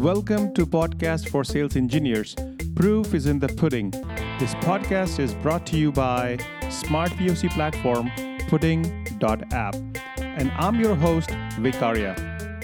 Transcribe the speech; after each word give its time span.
Welcome 0.00 0.54
to 0.54 0.64
Podcast 0.64 1.28
for 1.28 1.44
Sales 1.44 1.76
Engineers. 1.76 2.34
Proof 2.74 3.12
is 3.12 3.26
in 3.26 3.38
the 3.38 3.48
pudding. 3.48 3.90
This 4.38 4.54
podcast 4.64 5.18
is 5.18 5.34
brought 5.34 5.66
to 5.66 5.76
you 5.76 5.92
by 5.92 6.38
smart 6.70 7.10
POC 7.10 7.50
platform 7.50 8.10
pudding.app. 8.48 9.74
And 10.16 10.50
I'm 10.52 10.80
your 10.80 10.94
host, 10.94 11.28
Vikarya. 11.58 12.16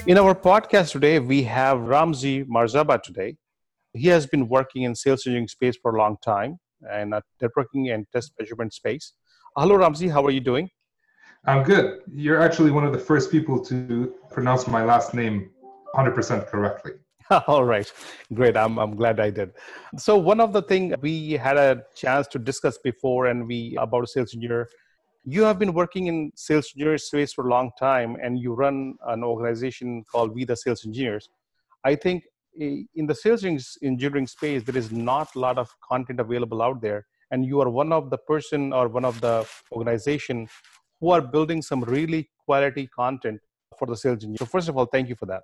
In 0.07 0.17
our 0.17 0.33
podcast 0.33 0.93
today, 0.93 1.19
we 1.19 1.43
have 1.43 1.77
Ramzi 1.77 2.43
Marjaba 2.47 3.03
today. 3.03 3.35
He 3.93 4.07
has 4.07 4.25
been 4.25 4.47
working 4.47 4.81
in 4.81 4.95
sales 4.95 5.19
engineering 5.27 5.47
space 5.47 5.77
for 5.79 5.95
a 5.95 5.99
long 5.99 6.17
time 6.23 6.57
and 6.89 7.13
at 7.13 7.23
networking 7.39 7.93
and 7.93 8.07
test 8.11 8.31
measurement 8.39 8.73
space. 8.73 9.13
Hello, 9.55 9.77
Ramzi. 9.77 10.11
How 10.11 10.25
are 10.25 10.31
you 10.31 10.41
doing? 10.41 10.71
I'm 11.45 11.61
good. 11.61 11.99
You're 12.11 12.41
actually 12.41 12.71
one 12.71 12.83
of 12.83 12.93
the 12.93 12.99
first 12.99 13.29
people 13.29 13.63
to 13.65 14.15
pronounce 14.31 14.65
my 14.65 14.83
last 14.83 15.13
name 15.13 15.51
100% 15.93 16.47
correctly. 16.47 16.93
All 17.47 17.65
right, 17.65 17.91
great. 18.33 18.55
I'm 18.55 18.77
I'm 18.77 18.95
glad 18.95 19.19
I 19.19 19.29
did. 19.29 19.51
So 19.97 20.17
one 20.17 20.39
of 20.39 20.53
the 20.53 20.61
thing 20.61 20.93
we 21.01 21.33
had 21.33 21.57
a 21.57 21.83
chance 21.95 22.27
to 22.29 22.39
discuss 22.39 22.77
before, 22.77 23.27
and 23.27 23.47
we 23.47 23.75
about 23.79 24.03
a 24.03 24.07
sales 24.07 24.33
engineer. 24.33 24.69
You 25.25 25.43
have 25.43 25.59
been 25.59 25.73
working 25.73 26.07
in 26.07 26.31
sales 26.35 26.71
engineer 26.73 26.97
space 26.97 27.33
for 27.33 27.47
a 27.47 27.49
long 27.49 27.71
time, 27.77 28.15
and 28.23 28.39
you 28.39 28.53
run 28.53 28.95
an 29.07 29.25
organization 29.25 30.05
called 30.09 30.33
We 30.33 30.45
the 30.45 30.55
Sales 30.55 30.85
Engineers. 30.85 31.27
I 31.83 31.95
think 31.95 32.23
eh, 32.61 32.83
in 32.95 33.07
the 33.07 33.15
sales 33.15 33.43
engineering 33.43 34.27
space, 34.27 34.63
there 34.63 34.77
is 34.77 34.89
not 34.89 35.35
a 35.35 35.39
lot 35.39 35.57
of 35.57 35.69
content 35.83 36.21
available 36.21 36.61
out 36.61 36.81
there, 36.81 37.05
and 37.31 37.45
you 37.45 37.59
are 37.59 37.69
one 37.69 37.91
of 37.91 38.09
the 38.09 38.17
person 38.19 38.71
or 38.71 38.87
one 38.87 39.03
of 39.03 39.19
the 39.19 39.45
organization 39.73 40.47
who 41.01 41.11
are 41.11 41.21
building 41.21 41.61
some 41.61 41.81
really 41.83 42.29
quality 42.45 42.87
content 42.95 43.41
for 43.77 43.85
the 43.85 43.97
sales 43.97 44.15
engineer. 44.15 44.37
So 44.39 44.45
first 44.45 44.69
of 44.69 44.77
all, 44.77 44.85
thank 44.85 45.09
you 45.09 45.15
for 45.15 45.25
that. 45.25 45.43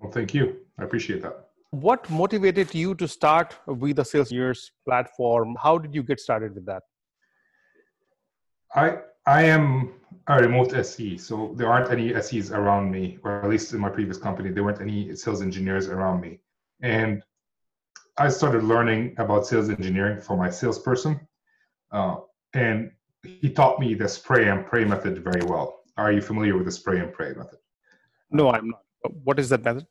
Well, 0.00 0.10
thank 0.10 0.34
you. 0.34 0.56
I 0.78 0.84
appreciate 0.84 1.22
that. 1.22 1.48
What 1.70 2.08
motivated 2.08 2.74
you 2.74 2.94
to 2.96 3.08
start 3.08 3.56
with 3.66 3.96
the 3.96 4.04
Sales 4.04 4.28
Engineers 4.30 4.70
platform? 4.84 5.56
How 5.60 5.78
did 5.78 5.94
you 5.94 6.02
get 6.02 6.20
started 6.20 6.54
with 6.54 6.66
that? 6.66 6.82
I 8.74 8.98
I 9.26 9.42
am 9.44 9.94
a 10.26 10.38
remote 10.38 10.74
SE, 10.74 11.18
so 11.18 11.54
there 11.56 11.68
aren't 11.68 11.90
any 11.90 12.14
SEs 12.20 12.50
around 12.52 12.90
me, 12.90 13.18
or 13.22 13.42
at 13.42 13.48
least 13.48 13.72
in 13.72 13.80
my 13.80 13.88
previous 13.88 14.18
company, 14.18 14.50
there 14.50 14.64
weren't 14.64 14.80
any 14.80 15.14
sales 15.16 15.42
engineers 15.42 15.88
around 15.88 16.20
me. 16.20 16.40
And 16.82 17.22
I 18.18 18.28
started 18.28 18.62
learning 18.62 19.14
about 19.18 19.46
sales 19.46 19.70
engineering 19.70 20.20
from 20.20 20.38
my 20.38 20.50
salesperson, 20.50 21.20
uh, 21.90 22.16
and 22.52 22.92
he 23.22 23.50
taught 23.50 23.80
me 23.80 23.94
the 23.94 24.08
spray 24.08 24.48
and 24.48 24.66
pray 24.66 24.84
method 24.84 25.24
very 25.24 25.42
well. 25.44 25.80
Are 25.96 26.12
you 26.12 26.20
familiar 26.20 26.56
with 26.56 26.66
the 26.66 26.72
spray 26.72 27.00
and 27.00 27.12
pray 27.12 27.32
method? 27.34 27.58
No, 28.30 28.50
I'm 28.50 28.68
not. 28.68 28.83
What 29.22 29.38
is 29.38 29.48
that 29.50 29.64
method? 29.64 29.86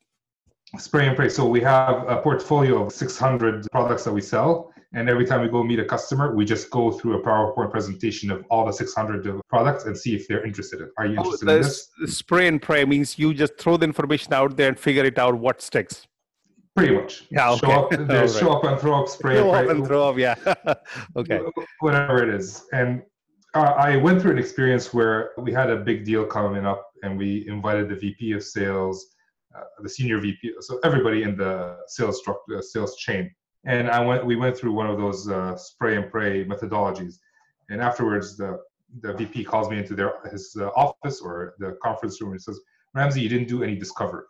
Spray 0.77 1.07
and 1.07 1.15
pray. 1.15 1.29
So 1.29 1.47
we 1.47 1.61
have 1.61 2.07
a 2.07 2.17
portfolio 2.17 2.85
of 2.85 2.91
600 2.91 3.67
products 3.71 4.05
that 4.05 4.13
we 4.13 4.21
sell. 4.21 4.71
And 4.95 5.09
every 5.09 5.25
time 5.25 5.41
we 5.41 5.49
go 5.49 5.63
meet 5.63 5.79
a 5.79 5.85
customer, 5.85 6.35
we 6.35 6.45
just 6.45 6.69
go 6.69 6.91
through 6.91 7.19
a 7.19 7.21
PowerPoint 7.21 7.71
presentation 7.71 8.29
of 8.29 8.45
all 8.49 8.65
the 8.65 8.71
600 8.71 9.41
products 9.49 9.85
and 9.85 9.97
see 9.97 10.15
if 10.15 10.27
they're 10.27 10.45
interested 10.45 10.81
in. 10.81 10.89
Are 10.97 11.05
you 11.07 11.15
oh, 11.17 11.23
interested 11.23 11.49
oh, 11.49 11.55
in 11.55 11.61
this? 11.63 11.89
Spray 12.05 12.47
and 12.47 12.61
pray 12.61 12.85
means 12.85 13.17
you 13.17 13.33
just 13.33 13.57
throw 13.57 13.77
the 13.77 13.85
information 13.85 14.33
out 14.33 14.55
there 14.55 14.67
and 14.69 14.79
figure 14.79 15.03
it 15.05 15.17
out 15.17 15.35
what 15.35 15.61
sticks. 15.61 16.07
Pretty 16.75 16.95
much. 16.95 17.23
Yeah. 17.29 17.51
Okay. 17.51 17.67
Show 17.67 17.71
up, 17.71 17.91
right. 18.09 18.29
show 18.29 18.51
up 18.51 18.63
and 18.63 18.79
throw 18.79 19.01
up, 19.01 19.07
spray 19.07 19.35
show 19.35 19.53
and 19.53 19.65
pray. 19.65 19.71
Up 19.71 19.77
and 19.77 19.87
throw 19.87 20.09
up. 20.09 20.17
Yeah. 20.17 20.35
okay. 21.15 21.39
Whatever 21.79 22.27
it 22.27 22.33
is, 22.33 22.65
and 22.71 23.03
uh, 23.53 23.73
I 23.77 23.97
went 23.97 24.21
through 24.21 24.31
an 24.31 24.39
experience 24.39 24.93
where 24.93 25.31
we 25.37 25.51
had 25.51 25.69
a 25.69 25.77
big 25.77 26.03
deal 26.03 26.25
coming 26.25 26.65
up, 26.65 26.91
and 27.03 27.17
we 27.17 27.45
invited 27.47 27.89
the 27.89 27.95
VP 27.95 28.31
of 28.31 28.43
sales, 28.43 29.07
uh, 29.55 29.63
the 29.81 29.89
senior 29.89 30.19
VP, 30.19 30.53
so 30.61 30.79
everybody 30.83 31.21
in 31.23 31.35
the 31.37 31.77
sales 31.87 32.19
structure, 32.19 32.57
uh, 32.57 32.61
sales 32.61 32.95
chain. 32.95 33.29
And 33.65 33.89
I 33.89 33.99
went, 34.03 34.25
we 34.25 34.35
went 34.35 34.57
through 34.57 34.73
one 34.73 34.89
of 34.89 34.97
those 34.97 35.29
uh, 35.29 35.55
spray 35.55 35.95
and 35.95 36.09
pray 36.09 36.43
methodologies. 36.43 37.15
And 37.69 37.81
afterwards, 37.81 38.35
the 38.35 38.59
the 39.01 39.13
VP 39.13 39.43
calls 39.43 39.69
me 39.69 39.77
into 39.79 39.95
their 39.95 40.13
his 40.31 40.55
uh, 40.59 40.67
office 40.75 41.19
or 41.19 41.55
the 41.59 41.77
conference 41.81 42.21
room 42.21 42.31
and 42.31 42.41
says, 42.41 42.59
Ramzi, 42.95 43.21
you 43.21 43.29
didn't 43.29 43.47
do 43.47 43.63
any 43.63 43.75
discovery." 43.75 44.25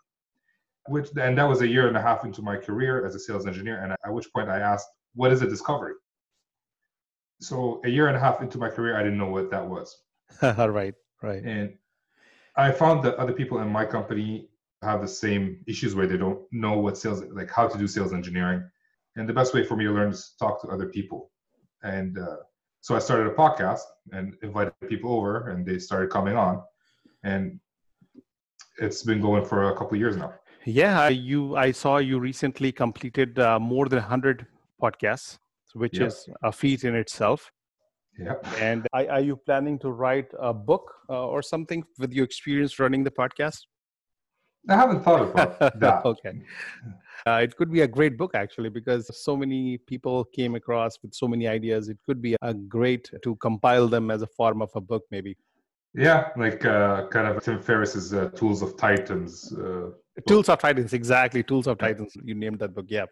Which 0.87 1.09
and 1.17 1.37
that 1.37 1.47
was 1.47 1.61
a 1.61 1.67
year 1.67 1.87
and 1.87 1.97
a 1.97 2.01
half 2.01 2.25
into 2.25 2.41
my 2.41 2.57
career 2.57 3.05
as 3.05 3.15
a 3.15 3.19
sales 3.19 3.47
engineer. 3.47 3.81
And 3.81 3.91
at 3.91 4.13
which 4.13 4.31
point 4.33 4.49
I 4.49 4.59
asked, 4.59 4.87
"What 5.15 5.31
is 5.31 5.41
a 5.41 5.47
discovery?" 5.47 5.93
So 7.41 7.81
a 7.83 7.89
year 7.89 8.07
and 8.07 8.15
a 8.15 8.19
half 8.19 8.41
into 8.41 8.57
my 8.57 8.69
career, 8.69 8.95
I 8.95 9.03
didn't 9.03 9.17
know 9.17 9.29
what 9.29 9.49
that 9.51 9.65
was. 9.67 9.97
right, 10.41 10.93
right. 11.21 11.43
And 11.43 11.73
I 12.55 12.71
found 12.71 13.03
that 13.03 13.15
other 13.15 13.33
people 13.33 13.59
in 13.59 13.69
my 13.69 13.85
company 13.85 14.49
have 14.81 15.01
the 15.01 15.07
same 15.07 15.59
issues 15.67 15.95
where 15.95 16.07
they 16.07 16.17
don't 16.17 16.41
know 16.51 16.77
what 16.77 16.97
sales 16.97 17.23
like 17.31 17.49
how 17.49 17.67
to 17.67 17.77
do 17.77 17.87
sales 17.87 18.13
engineering. 18.13 18.63
And 19.15 19.27
the 19.27 19.33
best 19.33 19.53
way 19.53 19.63
for 19.63 19.75
me 19.75 19.85
to 19.85 19.91
learn 19.91 20.11
is 20.11 20.33
talk 20.39 20.61
to 20.61 20.67
other 20.67 20.87
people. 20.87 21.31
And 21.83 22.17
uh, 22.17 22.37
so 22.81 22.95
i 22.95 22.99
started 22.99 23.27
a 23.27 23.35
podcast 23.35 23.85
and 24.11 24.35
invited 24.43 24.73
people 24.89 25.13
over 25.13 25.49
and 25.49 25.65
they 25.65 25.79
started 25.79 26.09
coming 26.09 26.35
on. 26.35 26.61
And 27.23 27.59
it's 28.77 29.03
been 29.03 29.21
going 29.21 29.45
for 29.45 29.69
a 29.69 29.73
couple 29.73 29.93
of 29.95 29.99
years 29.99 30.17
now. 30.17 30.33
Yeah 30.65 31.09
you 31.09 31.55
i 31.55 31.71
saw 31.71 31.97
you 31.97 32.19
recently 32.19 32.71
completed 32.71 33.39
uh, 33.39 33.59
more 33.59 33.87
than 33.87 33.99
100 33.99 34.47
podcasts 34.81 35.37
which 35.73 35.99
is 35.99 36.29
a 36.43 36.51
feat 36.51 36.83
in 36.83 36.95
itself 36.95 37.51
yeah 38.17 38.35
and 38.59 38.87
are, 38.93 39.09
are 39.09 39.21
you 39.21 39.35
planning 39.35 39.77
to 39.79 39.91
write 39.91 40.27
a 40.39 40.53
book 40.53 40.93
uh, 41.09 41.25
or 41.25 41.41
something 41.41 41.83
with 41.99 42.13
your 42.13 42.25
experience 42.25 42.79
running 42.79 43.03
the 43.03 43.11
podcast 43.11 43.61
I 44.69 44.75
haven't 44.75 45.03
thought 45.03 45.23
about 45.23 45.59
that. 45.79 46.05
okay. 46.05 46.41
Uh, 47.27 47.41
it 47.43 47.55
could 47.55 47.71
be 47.71 47.81
a 47.81 47.87
great 47.87 48.17
book 48.17 48.31
actually 48.33 48.69
because 48.69 49.09
so 49.23 49.35
many 49.35 49.77
people 49.77 50.23
came 50.25 50.55
across 50.55 50.97
with 51.01 51.13
so 51.13 51.27
many 51.27 51.47
ideas. 51.47 51.89
It 51.89 51.97
could 52.05 52.21
be 52.21 52.35
a 52.41 52.53
great 52.53 53.09
to 53.23 53.35
compile 53.37 53.87
them 53.87 54.09
as 54.11 54.21
a 54.21 54.27
form 54.27 54.61
of 54.61 54.69
a 54.75 54.81
book, 54.81 55.03
maybe. 55.11 55.37
Yeah, 55.93 56.29
like 56.37 56.65
uh, 56.65 57.07
kind 57.09 57.27
of 57.27 57.43
Tim 57.43 57.61
Ferriss's 57.61 58.13
uh, 58.13 58.29
Tools 58.35 58.61
of 58.61 58.75
Titans. 58.77 59.53
Uh, 59.53 59.91
Tools 60.27 60.49
of 60.49 60.59
Titans, 60.59 60.93
exactly. 60.93 61.43
Tools 61.43 61.67
of 61.67 61.77
Titans. 61.77 62.13
You 62.23 62.33
named 62.33 62.59
that 62.59 62.73
book, 62.73 62.85
yeah. 62.89 63.05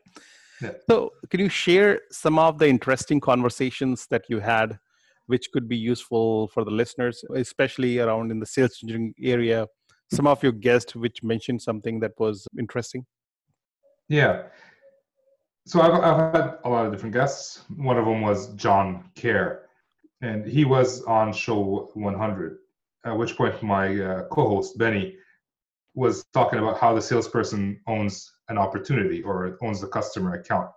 yeah. 0.61 0.71
So, 0.89 1.11
can 1.29 1.39
you 1.39 1.49
share 1.49 2.01
some 2.11 2.39
of 2.39 2.57
the 2.57 2.67
interesting 2.67 3.19
conversations 3.19 4.07
that 4.09 4.23
you 4.29 4.39
had, 4.39 4.79
which 5.31 5.45
could 5.53 5.67
be 5.75 5.77
useful 5.93 6.47
for 6.53 6.63
the 6.67 6.75
listeners, 6.81 7.23
especially 7.35 7.93
around 7.99 8.31
in 8.31 8.39
the 8.39 8.49
sales 8.55 8.75
engineering 8.83 9.13
area? 9.35 9.67
some 10.13 10.27
of 10.27 10.43
your 10.43 10.51
guests 10.51 10.95
which 10.95 11.23
mentioned 11.23 11.61
something 11.61 11.99
that 12.01 12.11
was 12.17 12.47
interesting? 12.59 13.05
Yeah. 14.09 14.43
So 15.65 15.79
I've, 15.81 15.93
I've 15.93 16.35
had 16.35 16.57
a 16.65 16.69
lot 16.69 16.85
of 16.85 16.91
different 16.91 17.13
guests. 17.13 17.61
One 17.75 17.97
of 17.97 18.05
them 18.05 18.21
was 18.21 18.53
John 18.55 19.09
Care, 19.15 19.67
and 20.21 20.45
he 20.45 20.65
was 20.65 21.03
on 21.03 21.31
show 21.31 21.89
100. 21.93 22.57
At 23.05 23.17
which 23.17 23.37
point, 23.37 23.61
my 23.63 23.99
uh, 23.99 24.23
co-host 24.27 24.77
Benny 24.77 25.15
was 25.95 26.25
talking 26.33 26.59
about 26.59 26.79
how 26.79 26.93
the 26.93 27.01
salesperson 27.01 27.79
owns 27.87 28.31
an 28.49 28.57
opportunity 28.57 29.21
or 29.23 29.57
owns 29.61 29.81
the 29.81 29.87
customer 29.87 30.33
account. 30.35 30.69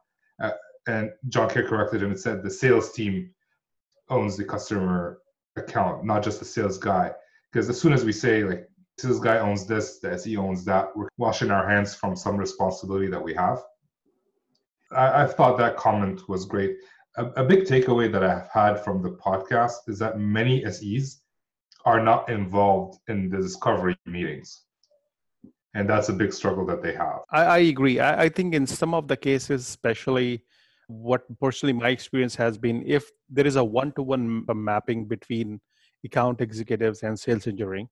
Uh, 0.43 0.50
and 0.87 1.10
John 1.28 1.50
Care 1.50 1.66
corrected 1.66 2.03
him 2.03 2.10
and 2.10 2.20
said 2.20 2.43
the 2.43 2.50
sales 2.50 2.93
team 2.93 3.31
owns 4.10 4.37
the 4.37 4.44
customer 4.44 5.19
account, 5.56 6.04
not 6.04 6.22
just 6.22 6.38
the 6.38 6.44
sales 6.44 6.78
guy. 6.78 7.12
Because 7.53 7.69
as 7.69 7.81
soon 7.81 7.92
as 7.92 8.04
we 8.04 8.12
say 8.12 8.44
like 8.44 8.69
this 9.03 9.19
guy 9.19 9.38
owns 9.38 9.66
this, 9.66 9.98
the 9.98 10.12
SE 10.12 10.37
owns 10.37 10.65
that. 10.65 10.97
We're 10.97 11.09
washing 11.19 11.50
our 11.50 11.69
hands 11.69 11.94
from 11.94 12.16
some 12.16 12.37
responsibility 12.37 13.09
that 13.09 13.22
we 13.22 13.34
have. 13.34 13.62
I, 14.93 15.25
I 15.25 15.26
thought 15.26 15.59
that 15.59 15.76
comment 15.76 16.28
was 16.28 16.44
great. 16.44 16.76
A, 17.16 17.26
a 17.37 17.44
big 17.44 17.64
takeaway 17.64 18.10
that 18.12 18.25
I've 18.25 18.48
had 18.48 18.84
from 18.84 19.03
the 19.03 19.10
podcast 19.10 19.88
is 19.88 19.98
that 19.98 20.19
many 20.19 20.64
SEs 20.70 21.20
are 21.84 22.03
not 22.03 22.28
involved 22.28 22.98
in 23.09 23.28
the 23.28 23.38
discovery 23.38 23.97
meetings. 24.06 24.62
And 25.75 25.88
that's 25.88 26.09
a 26.09 26.12
big 26.12 26.32
struggle 26.32 26.64
that 26.66 26.82
they 26.82 26.94
have. 26.94 27.20
I, 27.31 27.44
I 27.44 27.59
agree. 27.59 27.98
I, 27.98 28.25
I 28.25 28.28
think 28.28 28.54
in 28.54 28.66
some 28.66 28.94
of 28.94 29.08
the 29.08 29.17
cases, 29.17 29.62
especially 29.62 30.44
what 30.88 31.22
personally 31.40 31.72
my 31.72 31.88
experience 31.88 32.34
has 32.36 32.58
been, 32.58 32.82
if 32.86 33.10
there 33.28 33.46
is 33.46 33.56
a 33.56 33.64
one 33.64 33.92
to 33.92 34.02
one 34.02 34.44
mapping 34.54 35.06
between 35.06 35.60
account 36.04 36.40
executives 36.40 37.02
and 37.02 37.19
sales 37.19 37.46
engineering, 37.46 37.88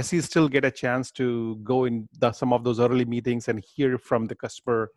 SEs 0.00 0.26
still 0.26 0.48
get 0.48 0.64
a 0.64 0.70
chance 0.70 1.10
to 1.12 1.56
go 1.64 1.86
in 1.86 2.08
the, 2.18 2.32
some 2.32 2.52
of 2.52 2.62
those 2.62 2.78
early 2.78 3.06
meetings 3.06 3.48
and 3.48 3.62
hear 3.74 3.96
from 3.96 4.26
the 4.26 4.34
customer 4.34 4.90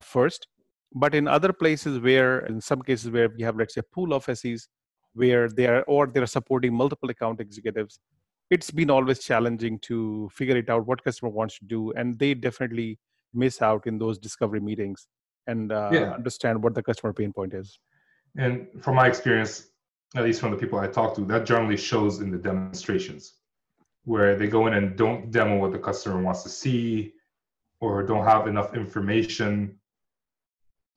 first. 0.00 0.46
But 0.94 1.14
in 1.14 1.28
other 1.28 1.52
places 1.52 2.00
where, 2.00 2.40
in 2.46 2.60
some 2.60 2.82
cases 2.82 3.10
where 3.10 3.28
we 3.28 3.42
have, 3.42 3.56
let's 3.56 3.74
say, 3.74 3.80
a 3.80 3.94
pool 3.94 4.14
of 4.14 4.24
SEs 4.24 4.68
where 5.12 5.48
they 5.48 5.66
are, 5.66 5.82
or 5.82 6.06
they're 6.06 6.26
supporting 6.26 6.74
multiple 6.74 7.10
account 7.10 7.40
executives, 7.40 8.00
it's 8.50 8.70
been 8.70 8.90
always 8.90 9.20
challenging 9.20 9.78
to 9.80 10.28
figure 10.32 10.56
it 10.56 10.70
out 10.70 10.86
what 10.86 11.04
customer 11.04 11.30
wants 11.30 11.58
to 11.58 11.64
do. 11.66 11.92
And 11.92 12.18
they 12.18 12.34
definitely 12.34 12.98
miss 13.32 13.62
out 13.62 13.86
in 13.86 13.98
those 13.98 14.18
discovery 14.18 14.60
meetings 14.60 15.06
and 15.50 15.72
uh, 15.72 15.90
yeah. 15.92 16.12
understand 16.12 16.62
what 16.62 16.74
the 16.74 16.82
customer 16.82 17.12
pain 17.12 17.32
point 17.32 17.54
is. 17.54 17.78
And 18.36 18.68
from 18.82 18.94
my 18.94 19.06
experience, 19.06 19.66
at 20.16 20.24
least 20.24 20.40
from 20.40 20.50
the 20.50 20.56
people 20.56 20.78
I 20.78 20.86
talk 20.86 21.14
to, 21.16 21.22
that 21.26 21.44
generally 21.46 21.76
shows 21.76 22.20
in 22.20 22.30
the 22.30 22.38
demonstrations 22.38 23.34
where 24.04 24.36
they 24.36 24.46
go 24.46 24.66
in 24.66 24.74
and 24.74 24.96
don't 24.96 25.30
demo 25.30 25.58
what 25.58 25.72
the 25.72 25.78
customer 25.78 26.20
wants 26.20 26.42
to 26.44 26.48
see 26.48 27.12
or 27.80 28.02
don't 28.02 28.24
have 28.24 28.46
enough 28.46 28.74
information. 28.74 29.76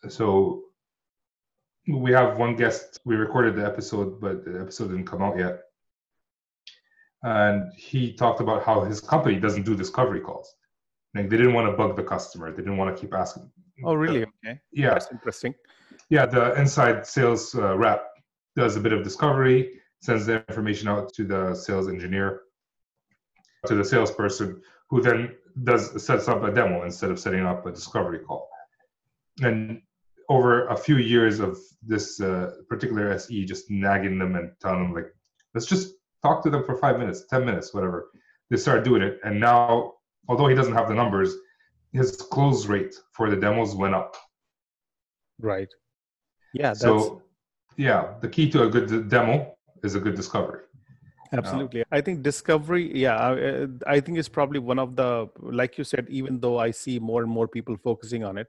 So 0.08 0.64
we 1.88 2.12
have 2.12 2.38
one 2.38 2.56
guest. 2.56 3.00
We 3.06 3.16
recorded 3.16 3.56
the 3.56 3.66
episode, 3.66 4.22
but 4.22 4.46
the 4.46 4.60
episode 4.60 4.90
didn't 4.90 5.06
come 5.06 5.22
out 5.22 5.38
yet. 5.38 5.62
And 7.24 7.72
he 7.78 8.14
talked 8.14 8.42
about 8.42 8.64
how 8.64 8.82
his 8.82 9.00
company 9.00 9.40
doesn't 9.40 9.64
do 9.64 9.76
discovery 9.76 10.20
calls. 10.20 10.54
Like 11.16 11.30
they 11.30 11.38
didn't 11.38 11.54
want 11.54 11.72
to 11.72 11.78
bug 11.78 11.96
the 11.96 12.04
customer. 12.04 12.52
They 12.52 12.58
didn't 12.58 12.78
want 12.78 12.96
to 12.96 13.00
keep 13.00 13.14
asking. 13.14 13.50
Oh, 13.84 13.94
really? 13.96 14.24
Okay. 14.24 14.60
Yeah. 14.72 14.92
That's 14.92 15.12
interesting. 15.12 15.54
Yeah, 16.10 16.26
the 16.26 16.60
inside 16.60 17.08
sales 17.08 17.56
uh, 17.56 17.78
rep 17.78 18.08
does 18.56 18.76
a 18.76 18.80
bit 18.80 18.94
of 18.94 19.04
discovery, 19.04 19.80
sends 20.02 20.26
the 20.26 20.46
information 20.48 20.88
out 20.88 21.14
to 21.14 21.24
the 21.24 21.56
sales 21.56 21.88
engineer, 21.88 22.42
to 23.66 23.76
the 23.76 23.84
salesperson, 23.84 24.62
who 24.90 25.02
then 25.02 25.36
does 25.64 26.04
sets 26.04 26.28
up 26.28 26.44
a 26.44 26.52
demo 26.52 26.84
instead 26.84 27.10
of 27.10 27.20
setting 27.20 27.46
up 27.46 27.66
a 27.66 27.72
discovery 27.72 28.20
call. 28.20 28.50
And 29.42 29.82
over 30.30 30.68
a 30.68 30.78
few 30.78 30.98
years 30.98 31.40
of 31.40 31.58
this 31.82 32.20
uh, 32.22 32.52
particular 32.70 33.12
SE 33.14 33.46
just 33.46 33.70
nagging 33.70 34.20
them 34.20 34.36
and 34.36 34.52
telling 34.62 34.84
them 34.84 34.94
like, 34.94 35.14
let's 35.54 35.66
just 35.66 35.94
talk 36.22 36.44
to 36.44 36.50
them 36.50 36.64
for 36.64 36.76
five 36.78 36.98
minutes, 37.00 37.26
ten 37.30 37.46
minutes, 37.46 37.74
whatever. 37.74 38.10
They 38.50 38.58
started 38.58 38.84
doing 38.84 39.02
it, 39.02 39.20
and 39.24 39.40
now, 39.40 39.94
although 40.28 40.48
he 40.48 40.56
doesn't 40.56 40.74
have 40.74 40.88
the 40.88 40.94
numbers, 40.94 41.36
his 41.94 42.16
close 42.16 42.66
rate 42.66 42.96
for 43.12 43.30
the 43.30 43.36
demos 43.36 43.76
went 43.76 43.96
up. 43.96 44.16
Right. 45.40 45.70
Yeah. 46.54 46.70
That's, 46.70 46.82
So, 46.82 47.22
yeah, 47.78 48.16
the 48.22 48.30
key 48.30 48.50
to 48.52 48.64
a 48.64 48.70
good 48.70 49.10
demo 49.10 49.56
is 49.84 49.96
a 49.96 50.00
good 50.00 50.16
discovery. 50.16 50.62
Absolutely. 51.32 51.84
I 51.92 52.00
think 52.02 52.22
discovery, 52.22 52.96
yeah, 52.96 53.18
I, 53.18 53.68
I 53.88 54.00
think 54.00 54.20
it's 54.20 54.30
probably 54.30 54.60
one 54.60 54.78
of 54.78 54.96
the, 54.96 55.30
like 55.40 55.80
you 55.80 55.84
said, 55.84 56.06
even 56.10 56.40
though 56.40 56.60
I 56.60 56.70
see 56.70 57.00
more 57.00 57.24
and 57.24 57.32
more 57.32 57.48
people 57.48 57.76
focusing 57.78 58.24
on 58.24 58.38
it, 58.38 58.48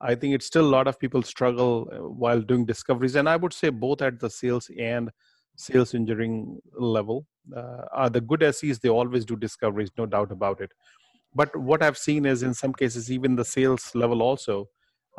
I 0.00 0.14
think 0.14 0.34
it's 0.34 0.46
still 0.46 0.66
a 0.66 0.74
lot 0.76 0.86
of 0.86 0.98
people 0.98 1.22
struggle 1.22 1.88
uh, 1.90 1.96
while 2.08 2.40
doing 2.40 2.66
discoveries. 2.66 3.16
And 3.16 3.28
I 3.28 3.36
would 3.36 3.54
say 3.54 3.70
both 3.70 4.02
at 4.02 4.20
the 4.20 4.28
sales 4.28 4.70
and 4.78 5.10
sales 5.58 5.94
engineering 5.94 6.60
level. 6.74 7.26
Uh, 7.54 7.82
are 7.92 8.10
the 8.10 8.20
good 8.20 8.42
SEs, 8.54 8.78
they 8.78 8.88
always 8.88 9.24
do 9.24 9.36
discoveries, 9.36 9.90
no 9.98 10.06
doubt 10.06 10.30
about 10.30 10.60
it. 10.60 10.70
But 11.34 11.54
what 11.56 11.82
I've 11.82 11.98
seen 11.98 12.26
is 12.26 12.42
in 12.42 12.54
some 12.54 12.72
cases, 12.72 13.10
even 13.10 13.36
the 13.36 13.44
sales 13.44 13.94
level 13.94 14.22
also, 14.22 14.68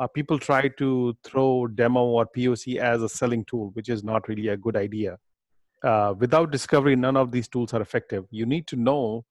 uh, 0.00 0.06
people 0.06 0.38
try 0.38 0.68
to 0.68 1.16
throw 1.24 1.66
demo 1.66 2.04
or 2.04 2.26
POC 2.26 2.78
as 2.78 3.02
a 3.02 3.08
selling 3.08 3.44
tool, 3.44 3.70
which 3.74 3.88
is 3.88 4.02
not 4.02 4.28
really 4.28 4.48
a 4.48 4.56
good 4.56 4.76
idea. 4.76 5.18
Uh, 5.84 6.14
without 6.18 6.50
discovery 6.50 6.96
none 6.96 7.16
of 7.16 7.30
these 7.30 7.48
tools 7.48 7.72
are 7.72 7.80
effective. 7.80 8.24
You 8.30 8.46
need 8.46 8.66
to 8.68 8.76
know 8.76 9.24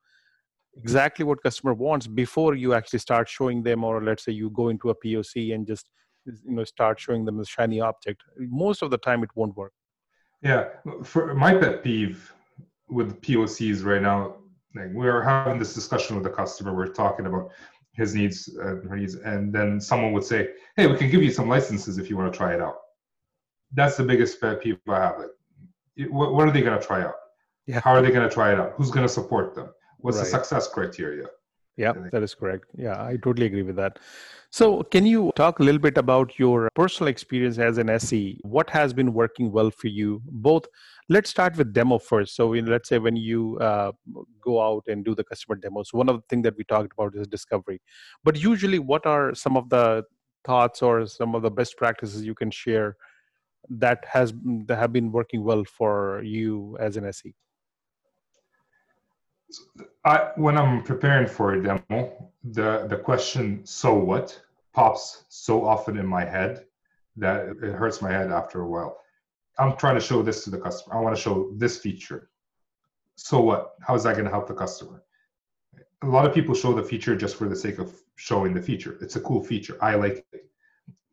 exactly 0.75 1.25
what 1.25 1.41
customer 1.43 1.73
wants 1.73 2.07
before 2.07 2.55
you 2.55 2.73
actually 2.73 2.99
start 2.99 3.27
showing 3.27 3.63
them 3.63 3.83
or 3.83 4.03
let's 4.03 4.23
say 4.23 4.31
you 4.31 4.49
go 4.51 4.69
into 4.69 4.89
a 4.89 4.95
poc 4.95 5.53
and 5.53 5.67
just 5.67 5.89
you 6.25 6.55
know 6.55 6.63
start 6.63 6.99
showing 6.99 7.25
them 7.25 7.39
a 7.39 7.45
shiny 7.45 7.81
object. 7.81 8.23
Most 8.37 8.81
of 8.81 8.91
the 8.91 8.97
time 8.97 9.23
it 9.23 9.29
won't 9.35 9.55
work. 9.55 9.73
Yeah, 10.41 10.69
for 11.03 11.33
my 11.33 11.53
pet 11.53 11.83
peeve 11.83 12.33
with 12.87 13.19
POCs 13.21 13.83
right 13.83 14.01
now, 14.01 14.35
like 14.75 14.89
we're 14.93 15.21
having 15.21 15.59
this 15.59 15.73
discussion 15.73 16.15
with 16.15 16.23
the 16.23 16.29
customer. 16.29 16.73
We're 16.73 16.87
talking 16.87 17.25
about 17.25 17.51
his 17.93 18.15
needs 18.15 18.47
and 18.47 18.87
her 18.89 18.97
needs, 18.97 19.15
and 19.15 19.53
then 19.53 19.81
someone 19.81 20.13
would 20.13 20.23
say, 20.23 20.49
"Hey, 20.75 20.87
we 20.87 20.97
can 20.97 21.09
give 21.09 21.23
you 21.23 21.31
some 21.31 21.49
licenses 21.49 21.97
if 21.97 22.09
you 22.09 22.17
want 22.17 22.31
to 22.31 22.37
try 22.37 22.53
it 22.53 22.61
out." 22.61 22.77
That's 23.73 23.97
the 23.97 24.03
biggest 24.03 24.39
pet 24.39 24.61
peeve 24.61 24.79
I 24.87 24.95
have. 24.95 25.19
Like, 25.19 26.09
what, 26.09 26.33
what 26.33 26.47
are 26.47 26.51
they 26.51 26.61
going 26.61 26.79
to 26.79 26.85
try 26.85 27.01
out? 27.01 27.15
Yeah. 27.65 27.81
How 27.83 27.91
are 27.91 28.01
they 28.01 28.09
going 28.09 28.27
to 28.27 28.33
try 28.33 28.51
it 28.51 28.59
out? 28.59 28.73
Who's 28.75 28.89
going 28.89 29.05
to 29.05 29.13
support 29.13 29.53
them? 29.53 29.69
What's 29.97 30.19
the 30.19 30.25
success 30.25 30.67
criteria? 30.67 31.27
Yeah 31.79 31.93
that 32.11 32.23
is 32.27 32.35
correct. 32.35 32.65
Yeah 32.77 33.01
i 33.01 33.15
totally 33.15 33.45
agree 33.45 33.63
with 33.63 33.77
that. 33.77 33.99
So 34.51 34.83
can 34.93 35.05
you 35.05 35.31
talk 35.35 35.59
a 35.59 35.63
little 35.63 35.79
bit 35.79 35.97
about 35.97 36.37
your 36.39 36.69
personal 36.75 37.07
experience 37.07 37.57
as 37.59 37.77
an 37.77 37.89
se 38.05 38.21
what 38.41 38.69
has 38.77 38.93
been 38.99 39.13
working 39.13 39.51
well 39.57 39.71
for 39.71 39.87
you? 39.87 40.21
Both 40.47 40.65
let's 41.07 41.29
start 41.29 41.57
with 41.57 41.73
demo 41.73 41.99
first. 41.99 42.35
So 42.35 42.53
in, 42.53 42.65
let's 42.65 42.89
say 42.89 42.99
when 42.99 43.15
you 43.15 43.57
uh, 43.59 43.91
go 44.43 44.61
out 44.61 44.83
and 44.87 45.05
do 45.05 45.15
the 45.15 45.23
customer 45.23 45.55
demos 45.55 45.93
one 45.93 46.09
of 46.09 46.17
the 46.17 46.23
things 46.29 46.43
that 46.43 46.57
we 46.57 46.63
talked 46.63 46.93
about 46.93 47.15
is 47.15 47.27
discovery. 47.27 47.81
But 48.23 48.41
usually 48.51 48.79
what 48.79 49.05
are 49.05 49.33
some 49.33 49.55
of 49.55 49.69
the 49.69 50.03
thoughts 50.45 50.81
or 50.81 51.05
some 51.05 51.35
of 51.35 51.43
the 51.43 51.51
best 51.51 51.77
practices 51.77 52.25
you 52.25 52.35
can 52.35 52.51
share 52.51 52.97
that 53.69 54.03
has 54.15 54.33
that 54.67 54.77
have 54.77 54.91
been 54.91 55.11
working 55.11 55.43
well 55.43 55.63
for 55.77 56.23
you 56.23 56.77
as 56.79 56.97
an 56.97 57.13
se 57.13 57.33
I, 60.05 60.31
when 60.35 60.57
I'm 60.57 60.83
preparing 60.83 61.27
for 61.27 61.53
a 61.53 61.63
demo, 61.63 62.31
the 62.43 62.87
the 62.87 62.97
question 62.97 63.65
"so 63.65 63.93
what" 63.93 64.39
pops 64.73 65.25
so 65.29 65.65
often 65.65 65.97
in 65.97 66.05
my 66.05 66.23
head 66.23 66.65
that 67.17 67.47
it 67.61 67.73
hurts 67.73 68.01
my 68.01 68.11
head 68.11 68.31
after 68.31 68.61
a 68.61 68.67
while. 68.67 68.97
I'm 69.57 69.75
trying 69.75 69.95
to 69.95 70.01
show 70.01 70.21
this 70.21 70.43
to 70.45 70.49
the 70.49 70.59
customer. 70.59 70.95
I 70.95 71.01
want 71.01 71.15
to 71.15 71.21
show 71.21 71.51
this 71.57 71.77
feature. 71.77 72.29
So 73.15 73.41
what? 73.41 73.73
How 73.81 73.95
is 73.95 74.03
that 74.03 74.13
going 74.13 74.25
to 74.25 74.31
help 74.31 74.47
the 74.47 74.53
customer? 74.53 75.03
A 76.01 76.07
lot 76.07 76.25
of 76.25 76.33
people 76.33 76.55
show 76.55 76.73
the 76.73 76.83
feature 76.83 77.15
just 77.15 77.35
for 77.35 77.49
the 77.49 77.55
sake 77.55 77.77
of 77.77 77.93
showing 78.15 78.53
the 78.53 78.61
feature. 78.61 78.97
It's 79.01 79.17
a 79.17 79.21
cool 79.21 79.43
feature. 79.43 79.77
I 79.81 79.95
like 79.95 80.25
it, 80.31 80.48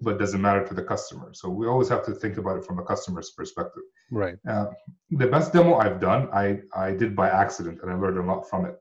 but 0.00 0.14
it 0.14 0.18
doesn't 0.18 0.40
matter 0.40 0.64
to 0.66 0.74
the 0.74 0.82
customer. 0.82 1.30
So 1.32 1.48
we 1.48 1.66
always 1.66 1.88
have 1.88 2.04
to 2.06 2.14
think 2.14 2.36
about 2.36 2.58
it 2.58 2.64
from 2.64 2.78
a 2.78 2.84
customer's 2.84 3.30
perspective 3.30 3.82
right 4.10 4.36
uh, 4.48 4.66
the 5.10 5.26
best 5.26 5.52
demo 5.52 5.76
I've 5.76 6.00
done, 6.00 6.28
I, 6.32 6.60
I 6.74 6.92
did 6.92 7.14
by 7.14 7.28
accident 7.28 7.80
and 7.82 7.90
I 7.90 7.94
learned 7.94 8.18
a 8.18 8.22
lot 8.22 8.48
from 8.48 8.66
it. 8.66 8.76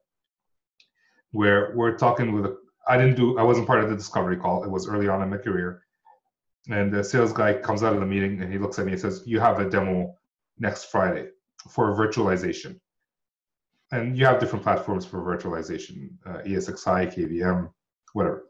Where 1.32 1.74
we're 1.76 1.98
talking 1.98 2.32
with, 2.32 2.46
a, 2.46 2.58
I 2.88 2.98
didn't 2.98 3.16
do, 3.16 3.38
I 3.38 3.44
wasn't 3.44 3.68
part 3.68 3.84
of 3.84 3.90
the 3.90 3.96
discovery 3.96 4.38
call. 4.38 4.64
It 4.64 4.70
was 4.70 4.88
early 4.88 5.08
on 5.08 5.22
in 5.22 5.30
my 5.30 5.38
career. 5.38 5.84
And 6.70 6.92
the 6.92 7.04
sales 7.04 7.32
guy 7.32 7.54
comes 7.54 7.84
out 7.84 7.94
of 7.94 8.00
the 8.00 8.06
meeting 8.06 8.42
and 8.42 8.52
he 8.52 8.58
looks 8.58 8.80
at 8.80 8.86
me 8.86 8.94
and 8.94 9.02
says, 9.02 9.24
You 9.26 9.40
have 9.40 9.60
a 9.60 9.70
demo 9.70 10.16
next 10.58 10.86
Friday 10.86 11.28
for 11.70 11.96
virtualization. 11.96 12.80
And 13.92 14.18
you 14.18 14.26
have 14.26 14.40
different 14.40 14.64
platforms 14.64 15.06
for 15.06 15.22
virtualization 15.22 16.10
uh, 16.26 16.40
ESXi, 16.40 17.14
KVM, 17.14 17.70
whatever. 18.14 18.46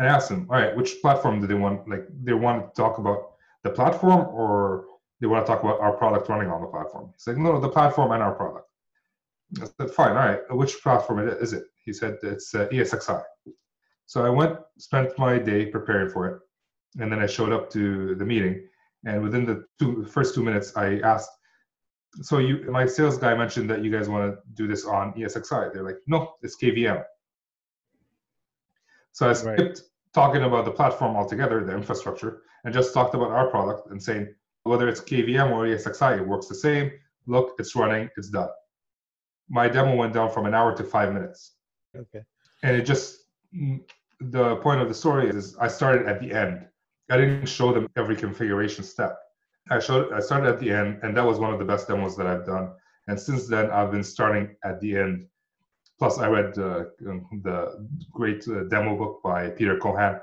And 0.00 0.08
I 0.08 0.14
asked 0.14 0.30
him, 0.30 0.46
All 0.48 0.56
right, 0.56 0.74
which 0.74 1.02
platform 1.02 1.42
do 1.42 1.46
they 1.46 1.52
want? 1.52 1.86
Like, 1.86 2.06
they 2.24 2.32
want 2.32 2.74
to 2.74 2.82
talk 2.82 2.96
about 2.96 3.32
the 3.64 3.68
platform 3.68 4.28
or 4.32 4.86
they 5.20 5.26
want 5.26 5.44
to 5.44 5.52
talk 5.52 5.62
about 5.62 5.78
our 5.78 5.92
product 5.92 6.26
running 6.30 6.48
on 6.48 6.62
the 6.62 6.68
platform. 6.68 7.10
He's 7.12 7.26
like, 7.26 7.36
no, 7.36 7.60
the 7.60 7.68
platform 7.68 8.12
and 8.12 8.22
our 8.22 8.34
product. 8.34 8.66
I 9.60 9.66
said, 9.66 9.90
fine, 9.90 10.12
all 10.12 10.16
right. 10.16 10.40
Which 10.48 10.82
platform 10.82 11.28
is 11.28 11.52
it? 11.52 11.64
He 11.84 11.92
said, 11.92 12.16
it's 12.22 12.54
uh, 12.54 12.68
ESXi. 12.68 13.22
So 14.06 14.24
I 14.24 14.30
went, 14.30 14.58
spent 14.78 15.18
my 15.18 15.38
day 15.38 15.66
preparing 15.66 16.08
for 16.08 16.26
it, 16.28 16.40
and 16.98 17.12
then 17.12 17.20
I 17.20 17.26
showed 17.26 17.52
up 17.52 17.68
to 17.72 18.14
the 18.14 18.24
meeting. 18.24 18.66
And 19.04 19.22
within 19.22 19.44
the 19.44 19.66
two, 19.78 20.06
first 20.06 20.34
two 20.34 20.42
minutes, 20.42 20.74
I 20.78 21.00
asked, 21.00 21.30
so 22.22 22.38
you, 22.38 22.64
my 22.70 22.86
sales 22.86 23.18
guy 23.18 23.34
mentioned 23.34 23.68
that 23.68 23.84
you 23.84 23.90
guys 23.90 24.08
want 24.08 24.32
to 24.32 24.38
do 24.54 24.66
this 24.66 24.86
on 24.86 25.12
ESXi. 25.12 25.74
They're 25.74 25.84
like, 25.84 25.98
no, 26.06 26.32
it's 26.40 26.56
KVM. 26.56 27.04
So 29.12 29.28
I 29.28 29.34
skipped 29.34 29.82
talking 30.14 30.42
about 30.42 30.64
the 30.64 30.70
platform 30.70 31.16
altogether, 31.16 31.64
the 31.64 31.74
infrastructure, 31.74 32.42
and 32.64 32.74
just 32.74 32.92
talked 32.92 33.14
about 33.14 33.30
our 33.30 33.48
product 33.48 33.90
and 33.90 34.02
saying, 34.02 34.34
whether 34.64 34.88
it's 34.88 35.00
KVM 35.00 35.50
or 35.52 35.64
ESXi, 35.64 36.18
it 36.18 36.26
works 36.26 36.46
the 36.46 36.54
same. 36.54 36.90
Look, 37.26 37.54
it's 37.58 37.74
running, 37.74 38.08
it's 38.16 38.28
done. 38.28 38.48
My 39.48 39.68
demo 39.68 39.96
went 39.96 40.12
down 40.12 40.30
from 40.30 40.46
an 40.46 40.54
hour 40.54 40.76
to 40.76 40.84
five 40.84 41.12
minutes. 41.12 41.56
okay 41.96 42.22
And 42.62 42.76
it 42.76 42.82
just, 42.82 43.24
the 44.20 44.56
point 44.56 44.80
of 44.80 44.88
the 44.88 44.94
story 44.94 45.28
is 45.28 45.56
I 45.58 45.68
started 45.68 46.06
at 46.06 46.20
the 46.20 46.32
end. 46.32 46.66
I 47.10 47.16
didn't 47.16 47.46
show 47.46 47.72
them 47.72 47.88
every 47.96 48.16
configuration 48.16 48.84
step. 48.84 49.18
I 49.70 49.78
showed, 49.78 50.12
I 50.12 50.20
started 50.20 50.48
at 50.48 50.60
the 50.60 50.70
end, 50.70 51.00
and 51.02 51.16
that 51.16 51.24
was 51.24 51.38
one 51.38 51.52
of 51.52 51.58
the 51.58 51.64
best 51.64 51.88
demos 51.88 52.16
that 52.16 52.26
I've 52.26 52.46
done. 52.46 52.72
And 53.08 53.18
since 53.18 53.46
then, 53.46 53.70
I've 53.70 53.90
been 53.90 54.04
starting 54.04 54.54
at 54.64 54.80
the 54.80 54.96
end. 54.96 55.26
Plus, 56.00 56.16
I 56.18 56.28
read 56.28 56.58
uh, 56.58 56.84
the 57.42 57.86
great 58.10 58.48
uh, 58.48 58.64
demo 58.64 58.96
book 58.96 59.20
by 59.22 59.50
Peter 59.50 59.76
Cohan. 59.76 60.18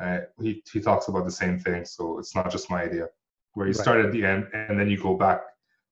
Uh, 0.00 0.20
he, 0.40 0.62
he 0.72 0.78
talks 0.78 1.08
about 1.08 1.24
the 1.24 1.30
same 1.32 1.58
thing, 1.58 1.84
so 1.84 2.20
it's 2.20 2.36
not 2.36 2.52
just 2.52 2.70
my 2.70 2.84
idea 2.84 3.08
where 3.54 3.66
you 3.66 3.72
Right. 3.72 3.82
start 3.82 4.04
at 4.04 4.12
the 4.12 4.24
end 4.24 4.46
and 4.54 4.78
then 4.78 4.88
you 4.88 4.96
go 4.96 5.16
back 5.16 5.40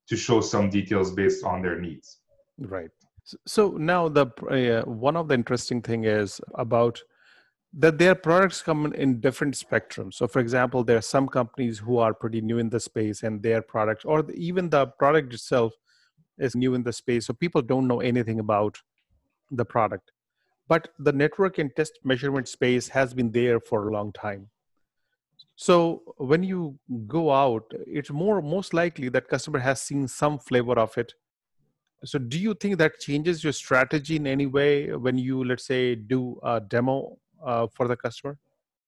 to 0.09 0.17
show 0.17 0.41
some 0.41 0.71
details 0.71 1.11
based 1.11 1.43
on 1.45 1.61
their 1.61 1.81
needs. 1.81 2.19
Right. 2.57 2.91
So 3.47 3.71
now 3.71 4.09
the 4.09 4.27
uh, 4.49 4.89
one 4.89 5.17
of 5.17 5.27
the 5.27 5.35
interesting 5.35 5.83
thing 5.83 6.05
is 6.05 6.41
about 6.55 7.03
that 7.73 7.99
their 7.99 8.15
products 8.15 8.63
come 8.63 8.87
in- 8.87 8.95
in 8.95 9.21
different 9.21 9.55
spectrums. 9.55 10.15
So, 10.15 10.29
for 10.29 10.39
example, 10.39 10.85
there 10.85 10.99
are 10.99 11.13
some 11.17 11.27
companies 11.27 11.81
who 11.81 11.99
are 11.99 12.15
pretty 12.15 12.41
new 12.41 12.59
in 12.59 12.71
the 12.71 12.79
space, 12.79 13.25
and 13.25 13.43
their 13.43 13.61
products, 13.61 14.05
or 14.05 14.31
even 14.31 14.71
the 14.71 14.87
product 14.87 15.35
itself, 15.35 15.73
is 16.39 16.55
new 16.55 16.75
in 16.75 16.85
the 16.85 16.93
space. 16.93 17.27
So 17.27 17.35
people 17.35 17.61
don't 17.61 17.89
know 17.89 18.01
anything 18.01 18.39
about 18.39 18.79
the 19.51 19.65
product. 19.65 20.13
But 20.69 20.89
the 20.99 21.13
network 21.13 21.59
and 21.59 21.75
test 21.77 21.99
measurement 22.05 22.49
space 22.49 22.89
has 22.89 23.15
been 23.15 23.33
there 23.33 23.61
for 23.61 23.89
a 23.89 23.93
long 23.93 24.13
time. 24.13 24.51
So 25.57 26.03
when 26.19 26.43
you 26.43 26.79
go 27.07 27.33
out, 27.33 27.65
it's 27.87 28.11
more 28.11 28.43
most 28.43 28.75
likely 28.75 29.09
that 29.11 29.29
customer 29.29 29.59
has 29.59 29.83
seen 29.83 30.09
some 30.09 30.39
flavor 30.39 30.79
of 30.79 30.97
it 30.99 31.15
So, 32.05 32.19
do 32.19 32.39
you 32.39 32.55
think 32.55 32.79
that 32.79 33.01
changes 33.01 33.43
your 33.43 33.53
strategy 33.53 34.17
in 34.17 34.27
any 34.27 34.47
way 34.47 34.93
when 34.95 35.19
you, 35.19 35.45
let's 35.45 35.67
say, 35.67 35.95
do 35.97 36.39
a 36.43 36.61
demo 36.61 37.19
uh, 37.45 37.67
for 37.75 37.89
the 37.89 37.97
customer? 37.97 38.39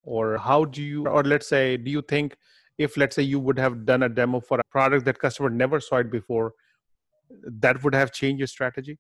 Or 0.02 0.38
how 0.38 0.64
do 0.66 0.82
you, 0.82 1.06
or 1.08 1.24
let's 1.24 1.48
say, 1.48 1.76
do 1.76 1.90
you 1.90 2.02
think 2.02 2.36
if, 2.78 2.96
let's 2.96 3.16
say, 3.16 3.22
you 3.22 3.40
would 3.40 3.58
have 3.58 3.84
done 3.86 4.04
a 4.04 4.08
demo 4.08 4.40
for 4.40 4.60
a 4.60 4.64
product 4.70 5.04
that 5.06 5.18
customer 5.18 5.50
never 5.50 5.80
saw 5.80 5.96
it 5.96 6.10
before, 6.10 6.52
that 7.60 7.82
would 7.82 7.94
have 7.94 8.12
changed 8.12 8.38
your 8.40 8.46
strategy? 8.46 8.98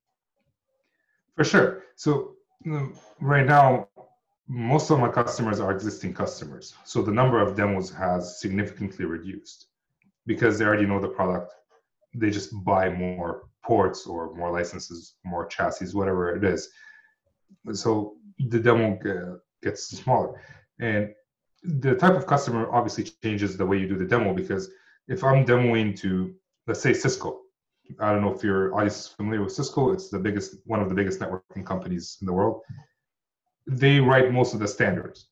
For 1.38 1.44
sure. 1.44 1.84
So, 1.94 2.34
right 3.20 3.46
now, 3.46 3.88
most 4.48 4.90
of 4.90 4.98
my 4.98 5.08
customers 5.08 5.60
are 5.60 5.70
existing 5.70 6.12
customers. 6.12 6.74
So, 6.84 7.00
the 7.00 7.12
number 7.12 7.40
of 7.40 7.54
demos 7.54 7.90
has 7.90 8.40
significantly 8.40 9.04
reduced 9.04 9.68
because 10.26 10.58
they 10.58 10.64
already 10.64 10.84
know 10.84 11.00
the 11.00 11.08
product. 11.08 11.54
They 12.12 12.30
just 12.30 12.50
buy 12.64 12.88
more 12.88 13.48
ports 13.64 14.04
or 14.04 14.34
more 14.34 14.50
licenses, 14.50 15.14
more 15.24 15.46
chassis, 15.46 15.96
whatever 15.96 16.34
it 16.34 16.42
is. 16.42 16.70
So 17.72 18.16
the 18.38 18.58
demo 18.58 18.98
gets 19.62 19.88
smaller. 19.88 20.40
And 20.80 21.14
the 21.62 21.94
type 21.94 22.14
of 22.14 22.26
customer 22.26 22.68
obviously 22.72 23.04
changes 23.22 23.56
the 23.56 23.66
way 23.66 23.78
you 23.78 23.86
do 23.86 23.96
the 23.96 24.06
demo 24.06 24.34
because 24.34 24.70
if 25.06 25.22
I'm 25.22 25.44
demoing 25.44 25.96
to, 26.00 26.34
let's 26.66 26.80
say, 26.80 26.94
Cisco, 26.94 27.42
I 28.00 28.12
don't 28.12 28.22
know 28.22 28.34
if 28.34 28.42
your 28.42 28.74
audience 28.74 29.00
is 29.00 29.08
familiar 29.08 29.42
with 29.42 29.52
Cisco, 29.52 29.92
it's 29.92 30.08
the 30.08 30.18
biggest, 30.18 30.56
one 30.66 30.80
of 30.80 30.88
the 30.88 30.94
biggest 30.94 31.20
networking 31.20 31.64
companies 31.64 32.18
in 32.20 32.26
the 32.26 32.32
world. 32.32 32.62
They 33.66 34.00
write 34.00 34.32
most 34.32 34.54
of 34.54 34.60
the 34.60 34.68
standards. 34.68 35.28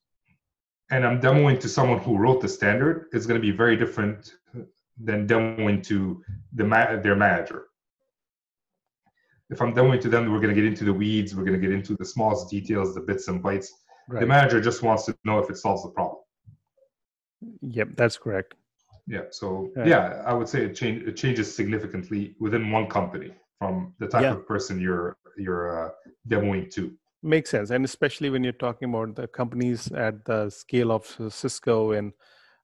And 0.91 1.05
I'm 1.05 1.21
demoing 1.21 1.59
to 1.61 1.69
someone 1.69 1.99
who 1.99 2.17
wrote 2.17 2.41
the 2.41 2.49
standard, 2.49 3.07
it's 3.13 3.27
going 3.27 3.41
to 3.41 3.45
be 3.45 3.51
very 3.51 3.77
different 3.77 4.35
than 5.03 5.27
demoing 5.27 5.83
to 5.85 6.23
the 6.55 6.65
ma- 6.65 6.97
their 6.97 7.17
manager. 7.17 7.67
If 9.51 9.61
I'm 9.61 9.75
demoing 9.75 10.01
to 10.01 10.09
them, 10.09 10.31
we're 10.33 10.41
going 10.41 10.55
to 10.55 10.61
get 10.61 10.65
into 10.65 10.85
the 10.85 10.93
weeds. 10.93 11.35
We're 11.35 11.45
going 11.45 11.61
to 11.61 11.65
get 11.65 11.73
into 11.73 11.97
the 11.97 12.05
smallest 12.05 12.51
details, 12.51 12.95
the 12.95 13.01
bits 13.01 13.29
and 13.29 13.43
bytes. 13.43 13.69
Right. 14.09 14.21
The 14.21 14.27
manager 14.27 14.61
just 14.61 14.83
wants 14.83 15.05
to 15.07 15.17
know 15.25 15.39
if 15.39 15.51
it 15.51 15.57
solves 15.57 15.83
the 15.83 15.91
problem. 15.91 16.19
Yep, 17.61 17.91
that's 17.97 18.17
correct. 18.17 18.55
Yeah. 19.07 19.23
So 19.31 19.71
yeah, 19.77 19.87
yeah 19.87 20.23
I 20.27 20.33
would 20.33 20.49
say 20.49 20.65
it, 20.65 20.75
change, 20.75 21.07
it 21.07 21.17
changes 21.17 21.55
significantly 21.55 22.35
within 22.41 22.71
one 22.71 22.87
company 22.89 23.33
from 23.59 23.95
the 23.99 24.09
type 24.09 24.23
yeah. 24.23 24.33
of 24.33 24.47
person 24.47 24.81
you're 24.81 25.17
you're 25.37 25.87
uh, 25.87 25.91
demoing 26.29 26.71
to. 26.73 26.93
Makes 27.23 27.51
sense, 27.51 27.71
and 27.71 27.85
especially 27.85 28.31
when 28.31 28.45
you're 28.45 28.53
talking 28.53 28.89
about 28.89 29.17
the 29.17 29.27
companies 29.27 29.91
at 29.93 30.25
the 30.25 30.51
scale 30.51 30.93
of 30.93 31.05
Cisco 31.29 31.93
and 31.93 32.13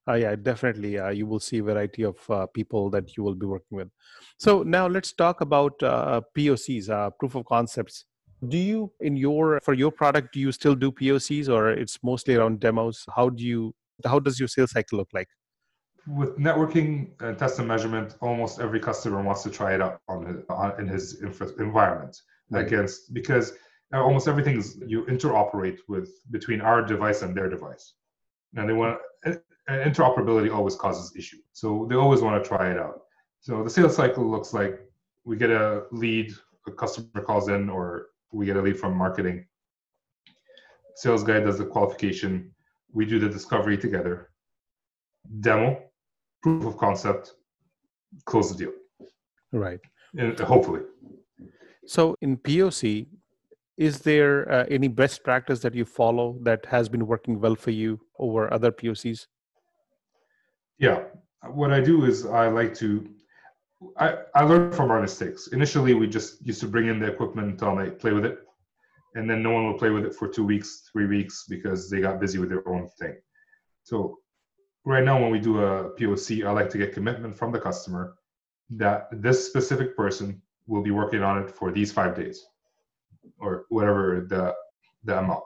uh, 0.07 0.13
yeah, 0.13 0.35
definitely. 0.35 0.99
Uh, 0.99 1.09
you 1.09 1.25
will 1.25 1.39
see 1.39 1.59
a 1.59 1.63
variety 1.63 2.03
of 2.03 2.17
uh, 2.29 2.45
people 2.47 2.89
that 2.89 3.15
you 3.15 3.23
will 3.23 3.35
be 3.35 3.45
working 3.45 3.77
with. 3.77 3.89
So 4.37 4.63
now 4.63 4.87
let's 4.87 5.13
talk 5.13 5.41
about 5.41 5.81
uh, 5.81 6.21
POCs, 6.37 6.89
uh, 6.89 7.09
proof 7.11 7.35
of 7.35 7.45
concepts. 7.45 8.05
Do 8.49 8.57
you, 8.57 8.91
in 8.99 9.15
your 9.15 9.61
for 9.63 9.73
your 9.73 9.91
product, 9.91 10.33
do 10.33 10.41
you 10.41 10.51
still 10.51 10.75
do 10.75 10.91
POCs, 10.91 11.47
or 11.47 11.69
it's 11.69 11.97
mostly 12.03 12.35
around 12.35 12.59
demos? 12.59 13.05
How 13.15 13.29
do 13.29 13.43
you? 13.43 13.73
How 14.05 14.19
does 14.19 14.37
your 14.39 14.49
sales 14.49 14.71
cycle 14.71 14.97
look 14.97 15.07
like? 15.13 15.29
With 16.07 16.37
networking 16.37 17.11
and 17.21 17.37
test 17.37 17.59
and 17.59 17.67
measurement, 17.67 18.15
almost 18.19 18.59
every 18.59 18.79
customer 18.79 19.21
wants 19.21 19.43
to 19.43 19.49
try 19.49 19.73
it 19.73 19.81
out 19.81 20.01
on, 20.09 20.25
his, 20.25 20.37
on 20.49 20.79
in 20.79 20.87
his 20.87 21.21
environment 21.21 22.21
right. 22.49 22.65
against 22.65 23.13
because 23.13 23.53
uh, 23.93 24.01
almost 24.01 24.27
everything 24.27 24.57
is 24.57 24.81
you 24.85 25.05
interoperate 25.05 25.77
with 25.87 26.09
between 26.31 26.59
our 26.59 26.81
device 26.81 27.21
and 27.21 27.35
their 27.35 27.49
device, 27.49 27.93
and 28.55 28.67
they 28.67 28.73
want 28.73 28.99
uh, 29.25 29.33
interoperability 29.69 30.53
always 30.53 30.75
causes 30.75 31.15
issue. 31.15 31.37
So 31.53 31.87
they 31.89 31.95
always 31.95 32.21
want 32.21 32.43
to 32.43 32.47
try 32.47 32.71
it 32.71 32.77
out. 32.77 33.01
So 33.39 33.63
the 33.63 33.69
sales 33.69 33.95
cycle 33.95 34.29
looks 34.29 34.53
like 34.53 34.79
we 35.25 35.37
get 35.37 35.51
a 35.51 35.83
lead, 35.91 36.33
a 36.67 36.71
customer 36.71 37.21
calls 37.23 37.47
in, 37.49 37.69
or 37.69 38.07
we 38.31 38.45
get 38.45 38.57
a 38.57 38.61
lead 38.61 38.79
from 38.79 38.95
marketing. 38.95 39.45
Sales 40.95 41.23
guy 41.23 41.39
does 41.39 41.57
the 41.57 41.65
qualification. 41.65 42.53
We 42.91 43.05
do 43.05 43.19
the 43.19 43.29
discovery 43.29 43.77
together. 43.77 44.29
Demo, 45.39 45.81
proof 46.43 46.65
of 46.65 46.77
concept, 46.77 47.33
close 48.25 48.51
the 48.51 48.57
deal. 48.57 48.73
Right. 49.51 49.79
And 50.17 50.37
hopefully. 50.39 50.81
So 51.87 52.15
in 52.21 52.37
POC, 52.37 53.07
is 53.77 53.99
there 53.99 54.51
uh, 54.51 54.65
any 54.69 54.87
best 54.87 55.23
practice 55.23 55.59
that 55.61 55.73
you 55.73 55.85
follow 55.85 56.37
that 56.43 56.65
has 56.67 56.87
been 56.89 57.07
working 57.07 57.39
well 57.39 57.55
for 57.55 57.71
you 57.71 57.99
over 58.19 58.53
other 58.53 58.71
POCs? 58.71 59.25
Yeah, 60.77 61.03
what 61.49 61.71
I 61.71 61.81
do 61.81 62.05
is 62.05 62.25
I 62.25 62.47
like 62.47 62.73
to. 62.75 63.09
I, 63.97 64.17
I 64.35 64.43
learn 64.43 64.71
from 64.71 64.91
our 64.91 65.01
mistakes. 65.01 65.47
Initially, 65.47 65.93
we 65.93 66.07
just 66.07 66.45
used 66.45 66.61
to 66.61 66.67
bring 66.67 66.87
in 66.87 66.99
the 66.99 67.07
equipment 67.07 67.61
all 67.63 67.75
night, 67.75 67.99
play 67.99 68.13
with 68.13 68.25
it, 68.25 68.39
and 69.15 69.29
then 69.29 69.43
no 69.43 69.51
one 69.51 69.65
will 69.65 69.77
play 69.77 69.89
with 69.89 70.05
it 70.05 70.15
for 70.15 70.27
two 70.27 70.45
weeks, 70.45 70.89
three 70.91 71.05
weeks 71.05 71.45
because 71.49 71.89
they 71.89 71.99
got 71.99 72.21
busy 72.21 72.39
with 72.39 72.49
their 72.49 72.67
own 72.67 72.87
thing. 72.99 73.15
So 73.83 74.19
right 74.85 75.03
now, 75.03 75.21
when 75.21 75.31
we 75.31 75.39
do 75.39 75.59
a 75.59 75.91
POC, 75.91 76.45
I 76.45 76.51
like 76.51 76.69
to 76.71 76.77
get 76.77 76.93
commitment 76.93 77.35
from 77.35 77.51
the 77.51 77.59
customer 77.59 78.15
that 78.71 79.07
this 79.11 79.45
specific 79.45 79.95
person 79.95 80.41
will 80.67 80.81
be 80.81 80.91
working 80.91 81.21
on 81.21 81.43
it 81.43 81.49
for 81.49 81.71
these 81.71 81.91
five 81.91 82.15
days, 82.15 82.45
or 83.39 83.65
whatever 83.69 84.25
the 84.29 84.53
the 85.03 85.19
amount 85.19 85.43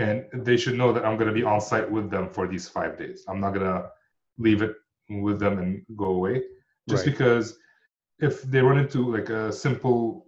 and 0.00 0.26
they 0.32 0.56
should 0.56 0.76
know 0.76 0.92
that 0.92 1.04
I'm 1.04 1.16
going 1.16 1.28
to 1.28 1.34
be 1.34 1.42
on 1.42 1.60
site 1.60 1.90
with 1.90 2.10
them 2.10 2.30
for 2.30 2.46
these 2.46 2.68
five 2.68 2.98
days. 2.98 3.24
I'm 3.28 3.40
not 3.40 3.52
going 3.52 3.66
to 3.66 3.90
leave 4.38 4.62
it 4.62 4.74
with 5.10 5.38
them 5.38 5.58
and 5.58 5.84
go 5.96 6.06
away, 6.06 6.42
just 6.88 7.06
right. 7.06 7.12
because 7.12 7.58
if 8.18 8.42
they 8.42 8.60
run 8.60 8.78
into 8.78 9.14
like 9.14 9.28
a 9.28 9.52
simple 9.52 10.26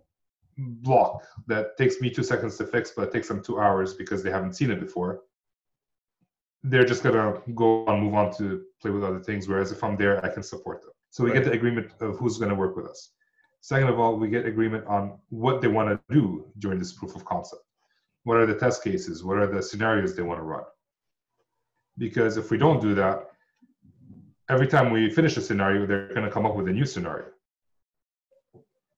block 0.59 1.25
that 1.47 1.77
takes 1.79 2.01
me 2.01 2.11
two 2.11 2.23
seconds 2.23 2.59
to 2.59 2.67
fix, 2.67 2.93
but 2.95 3.09
it 3.09 3.13
takes 3.13 3.29
them 3.29 3.43
two 3.43 3.61
hours 3.61 3.95
because 3.95 4.23
they 4.23 4.31
haven't 4.31 4.55
seen 4.55 4.71
it 4.71 4.81
before, 4.81 5.23
they're 6.63 6.85
just 6.85 7.03
gonna 7.03 7.41
go 7.55 7.85
on, 7.87 8.01
move 8.01 8.15
on 8.15 8.33
to 8.39 8.65
play 8.81 8.91
with 8.91 9.05
other 9.05 9.21
things. 9.21 9.49
Whereas 9.49 9.73
if 9.73 9.83
I'm 9.83 9.97
there, 9.97 10.25
I 10.25 10.29
can 10.29 10.43
support 10.43 10.83
them. 10.83 10.93
So 11.11 11.25
we 11.25 11.31
right. 11.31 11.43
get 11.43 11.45
the 11.45 11.53
agreement 11.53 11.93
of 12.01 12.19
who's 12.19 12.39
gonna 12.39 12.55
work 12.55 12.77
with 12.77 12.87
us. 12.87 13.11
Second 13.63 13.89
of 13.89 14.01
all, 14.01 14.17
we 14.17 14.29
get 14.29 14.45
agreement 14.45 14.85
on 14.87 15.19
what 15.31 15.61
they 15.61 15.69
want 15.69 15.89
to 15.89 16.01
do 16.13 16.45
during 16.59 16.81
this 16.81 16.93
proof 16.93 17.15
of 17.15 17.25
concept. 17.25 17.63
What 18.25 18.37
are 18.37 18.47
the 18.47 18.57
test 18.57 18.83
cases? 18.83 19.23
What 19.23 19.39
are 19.39 19.47
the 19.47 19.63
scenarios 19.63 20.17
they 20.17 20.23
want 20.23 20.41
to 20.41 20.45
run? 20.45 20.65
Because 21.97 22.37
if 22.37 22.51
we 22.51 22.59
don't 22.59 22.83
do 22.83 22.93
that, 22.97 23.31
every 24.49 24.67
time 24.67 24.91
we 24.91 25.09
finish 25.11 25.37
a 25.37 25.41
scenario, 25.41 25.87
they're 25.87 26.09
going 26.09 26.25
to 26.25 26.31
come 26.31 26.45
up 26.45 26.57
with 26.57 26.67
a 26.67 26.73
new 26.73 26.85
scenario. 26.85 27.27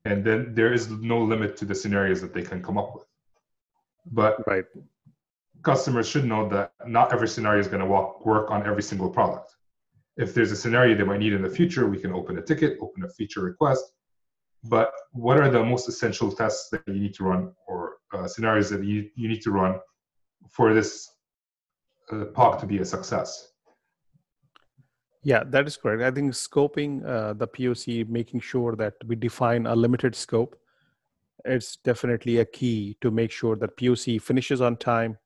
And 0.06 0.24
then 0.24 0.54
there 0.54 0.72
is 0.72 0.88
no 0.88 1.18
limit 1.18 1.58
to 1.58 1.66
the 1.66 1.74
scenarios 1.74 2.22
that 2.22 2.32
they 2.32 2.42
can 2.42 2.62
come 2.62 2.78
up 2.78 2.94
with. 2.94 3.04
But 4.10 4.46
right. 4.46 4.64
Customers 5.64 6.08
should 6.08 6.24
know 6.24 6.48
that 6.50 6.72
not 6.86 7.12
every 7.12 7.28
scenario 7.28 7.60
is 7.60 7.68
going 7.68 7.80
to 7.80 7.86
work 7.86 8.50
on 8.50 8.66
every 8.66 8.82
single 8.82 9.10
product. 9.10 9.50
If 10.16 10.34
there's 10.34 10.52
a 10.52 10.56
scenario 10.56 10.94
they 10.94 11.04
might 11.04 11.18
need 11.18 11.32
in 11.32 11.42
the 11.42 11.50
future, 11.50 11.88
we 11.88 11.98
can 11.98 12.12
open 12.12 12.38
a 12.38 12.42
ticket, 12.42 12.78
open 12.80 13.04
a 13.04 13.08
feature 13.08 13.40
request. 13.40 13.84
But 14.62 14.92
what 15.12 15.38
are 15.38 15.50
the 15.50 15.62
most 15.64 15.88
essential 15.88 16.30
tests 16.30 16.70
that 16.70 16.82
you 16.86 16.94
need 16.94 17.14
to 17.14 17.24
run 17.24 17.52
or 17.66 17.96
uh, 18.14 18.28
scenarios 18.28 18.70
that 18.70 18.84
you, 18.84 19.10
you 19.16 19.28
need 19.28 19.42
to 19.42 19.50
run 19.50 19.80
for 20.48 20.72
this 20.72 21.10
uh, 22.10 22.26
POC 22.36 22.60
to 22.60 22.66
be 22.66 22.78
a 22.78 22.84
success. 22.84 23.48
Yeah, 25.22 25.42
that 25.46 25.66
is 25.66 25.76
correct. 25.76 26.02
I 26.02 26.10
think 26.10 26.32
scoping 26.32 27.04
uh, 27.06 27.32
the 27.32 27.48
POC, 27.48 28.08
making 28.08 28.40
sure 28.40 28.76
that 28.76 28.94
we 29.06 29.16
define 29.16 29.66
a 29.66 29.74
limited 29.74 30.14
scope, 30.14 30.54
it's 31.46 31.76
definitely 31.76 32.38
a 32.38 32.44
key 32.44 32.96
to 33.00 33.10
make 33.10 33.30
sure 33.30 33.56
that 33.56 33.76
POC 33.76 34.20
finishes 34.20 34.60
on 34.60 34.76
time 34.76 35.18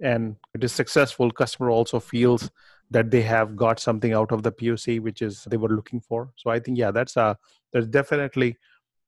and 0.00 0.36
it 0.54 0.64
is 0.64 0.72
successful. 0.72 1.30
Customer 1.30 1.70
also 1.70 2.00
feels 2.00 2.50
that 2.90 3.10
they 3.10 3.22
have 3.22 3.56
got 3.56 3.80
something 3.80 4.12
out 4.12 4.32
of 4.32 4.42
the 4.42 4.52
POC, 4.52 5.00
which 5.00 5.22
is 5.22 5.44
they 5.44 5.56
were 5.56 5.68
looking 5.68 6.00
for. 6.00 6.32
So 6.36 6.50
I 6.50 6.60
think 6.60 6.78
yeah, 6.78 6.90
that's 6.90 7.16
a 7.16 7.36
that's 7.72 7.86
definitely 7.86 8.56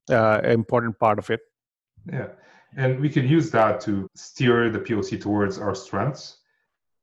uh, 0.09 0.41
an 0.43 0.51
important 0.51 0.99
part 0.99 1.19
of 1.19 1.29
it. 1.29 1.41
Yeah, 2.11 2.27
and 2.75 2.99
we 2.99 3.09
can 3.09 3.27
use 3.27 3.51
that 3.51 3.81
to 3.81 4.07
steer 4.15 4.69
the 4.69 4.79
POC 4.79 5.21
towards 5.21 5.57
our 5.57 5.75
strengths. 5.75 6.37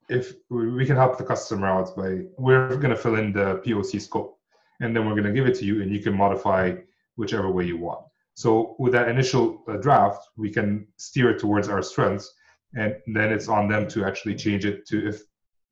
If 0.09 0.35
we 0.51 0.87
can 0.87 0.97
help 0.97 1.19
the 1.19 1.25
customer 1.25 1.67
out 1.67 1.97
by, 1.97 2.21
we're 2.39 2.77
going 2.77 2.91
to 2.91 2.97
fill 2.97 3.17
in 3.17 3.33
the 3.33 3.61
POC 3.67 4.01
scope, 4.01 4.39
and 4.81 4.95
then 4.95 5.05
we're 5.07 5.15
going 5.15 5.25
to 5.25 5.33
give 5.33 5.47
it 5.47 5.57
to 5.57 5.65
you, 5.65 5.83
and 5.83 5.91
you 5.91 6.01
can 6.01 6.17
modify 6.17 6.75
whichever 7.17 7.51
way 7.51 7.65
you 7.65 7.79
want. 7.79 8.07
So 8.35 8.77
with 8.79 8.93
that 8.93 9.09
initial 9.09 9.65
uh, 9.67 9.79
draft, 9.79 10.29
we 10.37 10.51
can 10.51 10.87
steer 10.99 11.31
it 11.31 11.39
towards 11.41 11.69
our 11.69 11.83
strengths, 11.83 12.33
and 12.75 12.97
then 13.07 13.33
it's 13.33 13.49
on 13.49 13.69
them 13.69 13.89
to 13.89 14.05
actually 14.05 14.35
change 14.35 14.65
it 14.65 14.87
to 14.89 15.09
if 15.09 15.23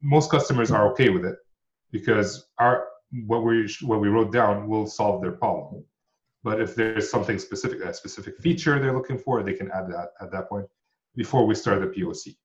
most 0.03 0.31
customers 0.31 0.71
are 0.71 0.91
okay 0.93 1.09
with 1.09 1.25
it, 1.25 1.37
because 1.91 2.47
our 2.59 2.87
what 3.27 3.45
we 3.45 3.69
what 3.83 4.01
we 4.01 4.09
wrote 4.09 4.33
down 4.33 4.69
will 4.69 4.87
solve 4.87 5.23
their 5.23 5.33
problem. 5.33 5.85
But 6.43 6.61
if 6.61 6.75
there's 6.75 7.11
something 7.11 7.39
specific, 7.39 7.81
a 7.81 7.95
specific 7.95 8.39
feature 8.39 8.79
they're 8.79 8.93
looking 8.95 9.19
for, 9.19 9.43
they 9.43 9.55
can 9.55 9.71
add 9.71 9.89
that 9.89 10.11
at 10.21 10.31
that 10.33 10.49
point 10.49 10.67
before 11.17 11.47
we 11.47 11.55
start 11.55 11.81
the 11.81 11.87
POC. 11.87 12.37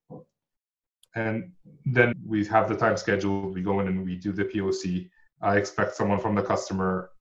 And 1.16 1.52
then 1.86 2.14
we 2.26 2.46
have 2.46 2.70
the 2.70 2.76
time 2.76 2.96
scheduled. 2.96 3.56
We 3.56 3.62
go 3.62 3.80
in 3.80 3.88
and 3.88 4.06
we 4.06 4.16
do 4.16 4.32
the 4.32 4.46
POC. 4.46 5.10
I 5.42 5.58
expect 5.58 5.96
someone 5.96 6.20
from 6.20 6.36
the 6.36 6.42
customer 6.42 7.12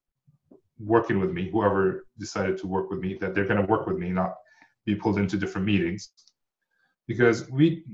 working 0.79 1.19
with 1.19 1.33
me, 1.33 1.51
whoever 1.51 2.05
decided 2.19 2.59
to 2.59 2.67
work 2.67 2.91
with 2.91 3.01
me, 3.01 3.15
that 3.21 3.35
they're 3.35 3.47
going 3.47 3.61
to 3.61 3.67
work 3.67 3.87
with 3.87 3.99
me, 3.99 4.11
not 4.11 4.35
be 4.87 4.95
pulled 4.95 5.19
into 5.19 5.37
different 5.37 5.67
meetings, 5.67 6.11
because 7.09 7.51
we 7.51 7.85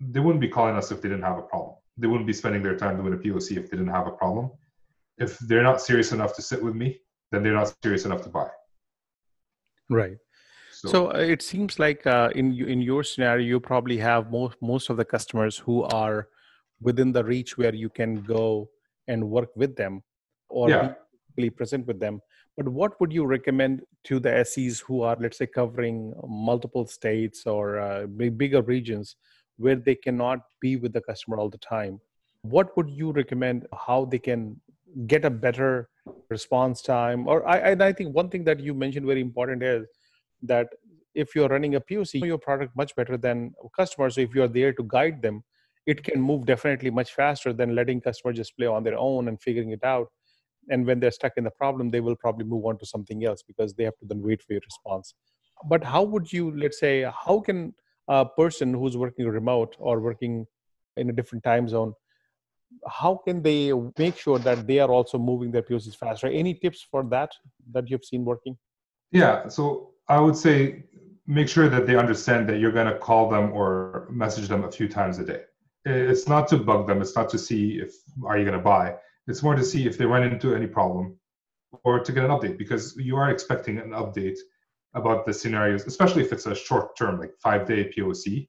they 0.00 0.18
wouldn't 0.18 0.40
be 0.40 0.48
calling 0.48 0.74
us 0.74 0.90
if 0.90 1.00
they 1.00 1.08
didn't 1.08 1.22
have 1.22 1.38
a 1.38 1.42
problem. 1.42 1.76
They 1.96 2.08
wouldn't 2.08 2.26
be 2.26 2.32
spending 2.32 2.62
their 2.62 2.76
time 2.76 2.96
doing 2.96 3.12
a 3.12 3.16
POC 3.16 3.56
if 3.58 3.70
they 3.70 3.76
didn't 3.76 3.92
have 3.92 4.08
a 4.08 4.10
problem. 4.10 4.50
If 5.18 5.38
they're 5.38 5.62
not 5.62 5.80
serious 5.80 6.10
enough 6.10 6.34
to 6.36 6.42
sit 6.42 6.60
with 6.60 6.74
me, 6.74 6.98
then 7.30 7.42
they're 7.42 7.54
not 7.54 7.72
serious 7.82 8.04
enough 8.04 8.22
to 8.22 8.30
buy. 8.30 8.48
Right. 9.88 10.16
So, 10.72 10.88
so 10.88 11.12
uh, 11.12 11.18
it 11.18 11.42
seems 11.42 11.78
like 11.78 12.04
uh, 12.06 12.30
in 12.34 12.46
in 12.74 12.80
your 12.80 13.04
scenario, 13.04 13.46
you 13.46 13.60
probably 13.60 13.98
have 13.98 14.30
most 14.32 14.56
most 14.60 14.90
of 14.90 14.96
the 14.96 15.04
customers 15.04 15.56
who 15.58 15.84
are 15.84 16.28
within 16.80 17.12
the 17.12 17.22
reach 17.22 17.56
where 17.56 17.74
you 17.74 17.88
can 17.88 18.22
go 18.22 18.68
and 19.06 19.30
work 19.30 19.50
with 19.54 19.76
them, 19.76 20.02
or 20.48 20.70
yeah. 20.70 20.94
be 21.36 21.50
present 21.50 21.86
with 21.86 22.00
them. 22.00 22.20
But 22.56 22.68
what 22.68 23.00
would 23.00 23.12
you 23.12 23.24
recommend 23.24 23.82
to 24.04 24.20
the 24.20 24.44
SEs 24.44 24.80
who 24.80 25.02
are, 25.02 25.16
let's 25.18 25.38
say, 25.38 25.46
covering 25.46 26.12
multiple 26.26 26.86
states 26.86 27.46
or 27.46 27.80
uh, 27.80 28.06
bigger 28.06 28.60
regions 28.62 29.16
where 29.56 29.76
they 29.76 29.94
cannot 29.94 30.40
be 30.60 30.76
with 30.76 30.92
the 30.92 31.00
customer 31.00 31.38
all 31.38 31.48
the 31.48 31.58
time? 31.58 32.00
What 32.42 32.76
would 32.76 32.90
you 32.90 33.12
recommend 33.12 33.66
how 33.74 34.04
they 34.04 34.18
can 34.18 34.60
get 35.06 35.24
a 35.24 35.30
better 35.30 35.88
response 36.28 36.82
time? 36.82 37.26
Or 37.26 37.48
I, 37.48 37.58
and 37.58 37.82
I 37.82 37.92
think 37.92 38.14
one 38.14 38.28
thing 38.28 38.44
that 38.44 38.60
you 38.60 38.74
mentioned 38.74 39.06
very 39.06 39.20
important 39.20 39.62
is 39.62 39.86
that 40.42 40.68
if 41.14 41.34
you're 41.34 41.48
running 41.48 41.76
a 41.76 41.80
POC, 41.80 42.24
your 42.24 42.38
product 42.38 42.76
much 42.76 42.94
better 42.96 43.16
than 43.16 43.54
customers. 43.74 44.16
So 44.16 44.22
if 44.22 44.34
you're 44.34 44.48
there 44.48 44.72
to 44.74 44.84
guide 44.86 45.22
them, 45.22 45.42
it 45.86 46.02
can 46.02 46.20
move 46.20 46.46
definitely 46.46 46.90
much 46.90 47.12
faster 47.14 47.52
than 47.52 47.74
letting 47.74 48.00
customers 48.00 48.36
just 48.36 48.56
play 48.56 48.66
on 48.66 48.82
their 48.82 48.96
own 48.96 49.28
and 49.28 49.40
figuring 49.40 49.70
it 49.70 49.84
out 49.84 50.08
and 50.70 50.86
when 50.86 51.00
they're 51.00 51.10
stuck 51.10 51.32
in 51.36 51.44
the 51.44 51.50
problem 51.50 51.90
they 51.90 52.00
will 52.00 52.16
probably 52.16 52.44
move 52.44 52.64
on 52.64 52.78
to 52.78 52.86
something 52.86 53.24
else 53.24 53.42
because 53.42 53.74
they 53.74 53.84
have 53.84 53.96
to 53.98 54.06
then 54.06 54.22
wait 54.22 54.42
for 54.42 54.52
your 54.52 54.62
response 54.64 55.14
but 55.68 55.82
how 55.82 56.02
would 56.02 56.32
you 56.32 56.56
let's 56.56 56.78
say 56.78 57.10
how 57.24 57.40
can 57.40 57.74
a 58.08 58.24
person 58.24 58.74
who's 58.74 58.96
working 58.96 59.26
remote 59.26 59.76
or 59.78 60.00
working 60.00 60.46
in 60.96 61.08
a 61.08 61.12
different 61.12 61.42
time 61.44 61.68
zone 61.68 61.92
how 62.88 63.20
can 63.24 63.42
they 63.42 63.72
make 63.98 64.16
sure 64.16 64.38
that 64.38 64.66
they 64.66 64.78
are 64.78 64.90
also 64.90 65.18
moving 65.18 65.50
their 65.50 65.62
POCs 65.62 65.96
faster? 65.96 66.28
Any 66.28 66.54
tips 66.54 66.86
for 66.90 67.04
that 67.04 67.32
that 67.72 67.88
you've 67.88 68.04
seen 68.04 68.24
working? 68.24 68.56
Yeah, 69.10 69.48
so 69.48 69.90
I 70.08 70.20
would 70.20 70.36
say 70.36 70.84
make 71.26 71.48
sure 71.48 71.68
that 71.68 71.86
they 71.86 71.96
understand 71.96 72.48
that 72.48 72.58
you're 72.58 72.72
going 72.72 72.92
to 72.92 72.98
call 72.98 73.28
them 73.28 73.52
or 73.52 74.08
message 74.10 74.48
them 74.48 74.64
a 74.64 74.72
few 74.72 74.88
times 74.88 75.18
a 75.18 75.24
day. 75.24 75.42
It's 75.84 76.28
not 76.28 76.48
to 76.48 76.56
bug 76.58 76.86
them. 76.86 77.00
It's 77.00 77.16
not 77.16 77.28
to 77.30 77.38
see 77.38 77.78
if 77.78 77.94
are 78.24 78.38
you 78.38 78.44
going 78.44 78.56
to 78.56 78.62
buy. 78.62 78.96
It's 79.26 79.42
more 79.42 79.54
to 79.54 79.64
see 79.64 79.86
if 79.86 79.98
they 79.98 80.06
run 80.06 80.24
into 80.24 80.54
any 80.54 80.66
problem 80.66 81.16
or 81.84 82.00
to 82.00 82.12
get 82.12 82.24
an 82.24 82.30
update 82.30 82.58
because 82.58 82.96
you 82.96 83.16
are 83.16 83.30
expecting 83.30 83.78
an 83.78 83.90
update 83.90 84.38
about 84.94 85.24
the 85.24 85.32
scenarios, 85.32 85.86
especially 85.86 86.22
if 86.22 86.32
it's 86.32 86.46
a 86.46 86.54
short 86.54 86.96
term, 86.96 87.18
like 87.18 87.32
five 87.42 87.66
day 87.66 87.90
POC 87.90 88.48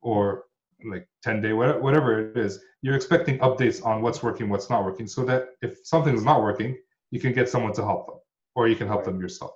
or 0.00 0.44
like 0.84 1.08
10 1.22 1.40
day, 1.40 1.52
whatever 1.52 2.30
it 2.30 2.36
is. 2.36 2.60
You're 2.82 2.96
expecting 2.96 3.38
updates 3.38 3.84
on 3.84 4.02
what's 4.02 4.22
working, 4.22 4.48
what's 4.48 4.68
not 4.68 4.84
working, 4.84 5.06
so 5.06 5.24
that 5.24 5.50
if 5.62 5.78
something's 5.84 6.24
not 6.24 6.42
working, 6.42 6.76
you 7.10 7.20
can 7.20 7.32
get 7.32 7.48
someone 7.48 7.72
to 7.74 7.84
help 7.84 8.06
them 8.06 8.16
or 8.54 8.68
you 8.68 8.76
can 8.76 8.88
help 8.88 9.04
them 9.04 9.20
yourself. 9.20 9.52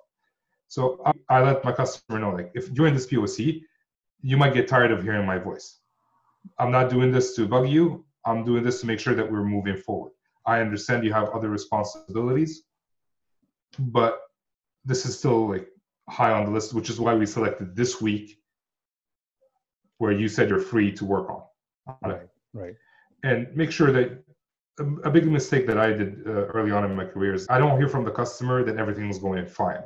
So 0.68 1.00
I, 1.04 1.12
I 1.28 1.42
let 1.42 1.64
my 1.64 1.72
customer 1.72 2.18
know, 2.18 2.30
like, 2.30 2.50
if 2.54 2.72
during 2.72 2.94
this 2.94 3.06
POC, 3.06 3.62
you 4.22 4.36
might 4.36 4.54
get 4.54 4.68
tired 4.68 4.90
of 4.90 5.02
hearing 5.02 5.26
my 5.26 5.38
voice. 5.38 5.78
I'm 6.58 6.70
not 6.70 6.90
doing 6.90 7.12
this 7.12 7.34
to 7.36 7.46
bug 7.46 7.68
you. 7.68 8.04
I'm 8.26 8.44
doing 8.44 8.64
this 8.64 8.80
to 8.80 8.86
make 8.86 9.00
sure 9.00 9.14
that 9.14 9.30
we're 9.30 9.44
moving 9.44 9.76
forward. 9.76 10.12
I 10.44 10.60
understand 10.60 11.04
you 11.04 11.12
have 11.12 11.28
other 11.30 11.48
responsibilities, 11.48 12.64
but 13.78 14.20
this 14.84 15.06
is 15.06 15.18
still 15.18 15.48
like 15.48 15.68
high 16.08 16.32
on 16.32 16.44
the 16.44 16.50
list, 16.50 16.74
which 16.74 16.90
is 16.90 17.00
why 17.00 17.14
we 17.14 17.26
selected 17.26 17.74
this 17.74 18.00
week 18.00 18.38
where 19.98 20.12
you 20.12 20.28
said 20.28 20.48
you're 20.48 20.60
free 20.60 20.92
to 20.92 21.04
work 21.04 21.30
on. 21.30 21.42
Right, 22.02 22.28
right. 22.52 22.74
And 23.22 23.48
make 23.56 23.70
sure 23.70 23.92
that 23.92 24.22
a, 24.78 25.10
big 25.10 25.26
mistake 25.26 25.66
that 25.66 25.78
I 25.78 25.88
did 25.92 26.26
uh, 26.26 26.46
early 26.56 26.70
on 26.70 26.84
in 26.84 26.94
my 26.94 27.06
career 27.06 27.32
is 27.32 27.46
I 27.48 27.58
don't 27.58 27.78
hear 27.78 27.88
from 27.88 28.04
the 28.04 28.10
customer 28.10 28.62
that 28.64 28.76
everything's 28.76 29.18
going 29.18 29.46
fine, 29.46 29.82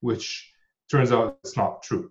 which 0.00 0.52
turns 0.90 1.10
out 1.10 1.38
it's 1.42 1.56
not 1.56 1.82
true 1.82 2.10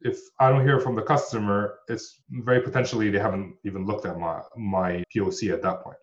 if 0.00 0.18
I 0.38 0.50
don't 0.50 0.64
hear 0.64 0.80
from 0.80 0.94
the 0.94 1.02
customer, 1.02 1.78
it's 1.88 2.20
very 2.30 2.60
potentially 2.60 3.10
they 3.10 3.18
haven't 3.18 3.56
even 3.64 3.84
looked 3.86 4.06
at 4.06 4.18
my 4.18 4.40
my 4.56 5.04
POC 5.14 5.52
at 5.52 5.62
that 5.62 5.82
point. 5.82 5.96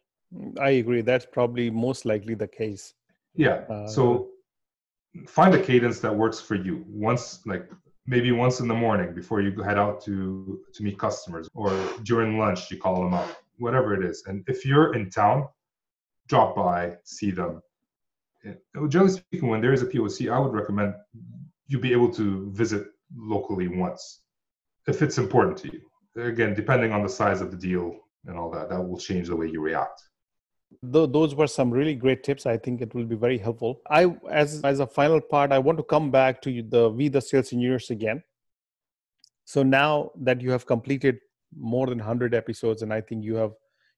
I 0.60 0.72
agree. 0.72 1.02
That's 1.02 1.26
probably 1.26 1.70
most 1.70 2.06
likely 2.06 2.36
the 2.36 2.48
case. 2.48 2.94
Yeah. 3.36 3.64
Uh, 3.70 3.88
so 3.88 4.30
find 5.28 5.54
a 5.54 5.62
cadence 5.62 6.00
that 6.00 6.14
works 6.14 6.42
for 6.42 6.56
you. 6.56 6.84
Once, 6.88 7.42
like 7.46 7.70
maybe 8.06 8.32
once 8.32 8.60
in 8.60 8.68
the 8.68 8.74
morning 8.74 9.14
before 9.14 9.42
you 9.42 9.52
head 9.64 9.78
out 9.78 10.04
to 10.06 10.60
to 10.74 10.84
meet 10.84 11.00
customers, 11.00 11.48
or 11.54 11.72
during 12.04 12.38
lunch 12.38 12.70
you 12.72 12.78
call 12.78 13.02
them 13.02 13.14
up, 13.14 13.30
whatever 13.58 13.94
it 13.94 14.04
is. 14.06 14.24
And 14.28 14.44
if 14.48 14.66
you're 14.66 14.94
in 14.94 15.10
town, 15.10 15.48
drop 16.28 16.56
by, 16.56 16.98
see 17.04 17.32
them. 17.32 17.62
Generally 18.90 19.14
speaking, 19.14 19.50
when 19.50 19.62
there 19.62 19.74
is 19.74 19.82
a 19.82 19.88
POC, 19.88 20.32
I 20.32 20.38
would 20.38 20.54
recommend 20.54 20.94
you 21.68 21.80
be 21.80 21.92
able 21.92 22.14
to 22.14 22.52
visit 22.52 22.88
locally 23.16 23.68
once 23.68 24.22
if 24.88 25.02
it's 25.02 25.18
important 25.18 25.58
to 25.58 25.72
you. 25.72 25.82
Again, 26.22 26.54
depending 26.54 26.92
on 26.92 27.04
the 27.04 27.10
size 27.10 27.42
of 27.42 27.52
the 27.52 27.58
deal 27.58 27.96
and 28.26 28.38
all 28.38 28.50
that, 28.52 28.70
that 28.70 28.82
will 28.82 28.98
change 28.98 29.28
the 29.28 29.36
way 29.36 29.48
you 29.48 29.62
react. 29.62 30.02
Those 30.82 31.36
were 31.36 31.48
some 31.48 31.72
really 31.72 31.96
great 31.96 32.24
tips. 32.24 32.46
I 32.46 32.58
think 32.58 32.82
it 32.82 32.94
will 32.94 33.06
be 33.06 33.16
very 33.16 33.38
helpful. 33.38 33.82
I, 33.90 34.16
as 34.30 34.62
as 34.64 34.80
a 34.80 34.88
final 34.88 35.22
part, 35.22 35.52
I 35.52 35.60
want 35.60 35.78
to 35.78 35.84
come 35.84 36.12
back 36.12 36.42
to 36.42 36.62
the 36.62 36.90
We 36.90 37.08
the 37.08 37.22
Sales 37.22 37.54
Engineers 37.54 37.90
again. 37.92 38.24
So 39.46 39.64
now 39.64 40.12
that 40.22 40.42
you 40.42 40.52
have 40.52 40.66
completed 40.66 41.20
more 41.56 41.88
than 41.88 42.00
100 42.00 42.34
episodes, 42.34 42.82
and 42.82 42.92
I 42.92 43.02
think 43.02 43.24
you 43.24 43.36
have 43.36 43.52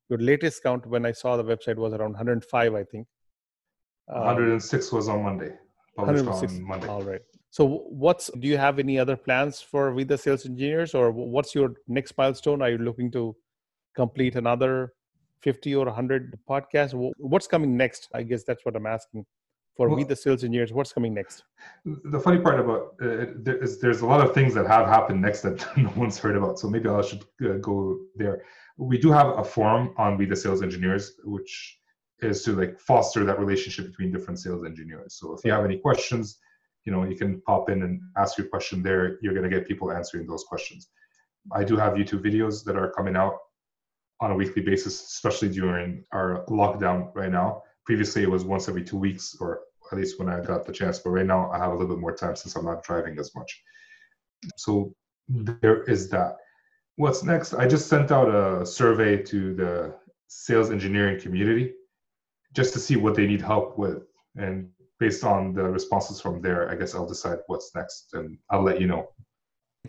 your 0.10 0.20
latest 0.20 0.62
count 0.62 0.86
when 0.86 1.06
I 1.06 1.14
saw 1.14 1.38
the 1.38 1.44
website 1.44 1.78
was 1.78 1.94
around 1.94 2.12
105, 2.12 2.76
I 2.76 2.84
think. 2.84 3.08
106 4.08 4.92
um, 4.92 4.98
was 4.98 5.10
on 5.10 5.24
Monday. 5.24 5.54
Published 5.96 6.26
on 6.26 6.64
Monday. 6.64 6.88
All 6.88 7.02
right. 7.02 7.22
So, 7.50 7.86
what's 7.90 8.30
do 8.40 8.48
you 8.48 8.58
have 8.58 8.80
any 8.80 9.00
other 9.00 9.16
plans 9.16 9.62
for 9.62 9.94
with 9.94 10.10
the 10.10 10.18
sales 10.18 10.46
engineers, 10.46 10.94
or 10.94 11.12
what's 11.12 11.56
your 11.56 11.74
next 11.88 12.18
milestone? 12.18 12.62
Are 12.62 12.70
you 12.70 12.78
looking 12.78 13.12
to 13.12 13.36
complete 13.96 14.36
another 14.36 14.94
50 15.42 15.76
or 15.76 15.86
100 15.86 16.40
podcasts? 16.50 16.94
What's 17.18 17.48
coming 17.48 17.78
next? 17.78 18.10
I 18.14 18.24
guess 18.24 18.44
that's 18.44 18.66
what 18.66 18.76
I'm 18.76 18.86
asking 18.86 19.26
for 19.78 19.88
well, 19.88 19.98
we 19.98 20.04
the 20.04 20.16
sales 20.16 20.44
engineers. 20.44 20.74
What's 20.74 20.92
coming 20.92 21.14
next? 21.14 21.44
The 21.86 22.20
funny 22.20 22.40
part 22.40 22.60
about 22.60 22.96
uh, 23.02 23.28
there 23.38 23.58
is 23.58 23.80
there's 23.80 24.02
a 24.02 24.06
lot 24.06 24.22
of 24.26 24.34
things 24.34 24.54
that 24.56 24.68
have 24.68 24.88
happened 24.88 25.22
next 25.22 25.42
that 25.42 25.66
no 25.78 25.92
one's 25.96 26.18
heard 26.18 26.36
about. 26.36 26.60
So 26.60 26.70
maybe 26.70 26.90
I 26.90 27.02
should 27.02 27.24
uh, 27.46 27.58
go 27.62 28.00
there. 28.16 28.44
We 28.78 28.98
do 28.98 29.12
have 29.12 29.38
a 29.38 29.44
forum 29.44 29.94
on 29.98 30.18
we 30.18 30.26
the 30.26 30.36
sales 30.36 30.62
engineers, 30.62 31.14
which 31.24 31.80
is 32.20 32.44
to 32.44 32.54
like 32.54 32.80
foster 32.80 33.24
that 33.24 33.40
relationship 33.40 33.86
between 33.86 34.12
different 34.12 34.40
sales 34.40 34.66
engineers. 34.66 35.18
So 35.20 35.34
if 35.34 35.46
you 35.46 35.52
have 35.52 35.64
any 35.64 35.78
questions 35.78 36.40
you 36.88 36.93
know 36.93 37.04
you 37.04 37.17
can 37.17 37.41
pop 37.41 37.69
in 37.69 37.84
and 37.84 38.02
ask 38.15 38.38
your 38.38 38.47
question 38.47 38.82
there. 38.82 39.19
You're 39.21 39.34
going 39.34 39.47
to 39.47 39.56
get 39.56 39.67
people 39.67 39.91
answering 39.91 40.26
those 40.26 40.45
questions. 40.45 40.88
I 41.52 41.63
do 41.63 41.76
have 41.76 41.93
youtube 41.93 42.23
videos 42.30 42.63
that 42.63 42.78
are 42.78 42.91
coming 42.91 43.15
out 43.15 43.36
on 44.21 44.32
a 44.32 44.36
weekly 44.36 44.62
basis 44.62 44.95
especially 45.15 45.50
during 45.50 46.04
our 46.13 46.45
lockdown 46.50 47.13
right 47.13 47.32
now. 47.32 47.62
Previously 47.86 48.23
it 48.23 48.32
was 48.32 48.43
once 48.43 48.67
every 48.69 48.84
two 48.84 48.97
weeks 48.97 49.36
or 49.41 49.62
at 49.91 49.97
least 49.97 50.19
when 50.19 50.28
i 50.28 50.41
got 50.41 50.65
the 50.65 50.73
chance 50.73 51.00
but 51.00 51.12
right 51.12 51.26
now 51.26 51.50
i 51.52 51.58
have 51.58 51.71
a 51.71 51.76
little 51.76 51.95
bit 51.95 52.02
more 52.02 52.13
time 52.13 52.36
since 52.36 52.56
i'm 52.56 52.65
not 52.65 52.84
driving 52.84 53.19
as 53.19 53.34
much. 53.36 53.52
So 54.58 54.93
there 55.28 55.84
is 55.84 56.10
that. 56.10 56.38
What's 56.95 57.21
next? 57.23 57.54
I 57.54 57.67
just 57.67 57.88
sent 57.88 58.12
out 58.12 58.30
a 58.43 58.65
survey 58.65 59.21
to 59.32 59.54
the 59.54 59.93
sales 60.28 60.71
engineering 60.71 61.19
community 61.19 61.73
just 62.54 62.73
to 62.73 62.80
see 62.80 62.95
what 62.95 63.15
they 63.15 63.28
need 63.28 63.41
help 63.41 63.78
with 63.78 64.04
and 64.36 64.69
based 65.00 65.24
on 65.24 65.54
the 65.54 65.64
responses 65.64 66.20
from 66.20 66.42
there, 66.42 66.70
I 66.70 66.76
guess 66.76 66.96
I'll 66.96 67.08
decide 67.08 67.40
what's 67.48 67.72
next 67.76 68.10
and 68.14 68.38
I'll 68.50 68.64
let 68.64 68.82
you 68.82 68.88
know. 68.88 69.10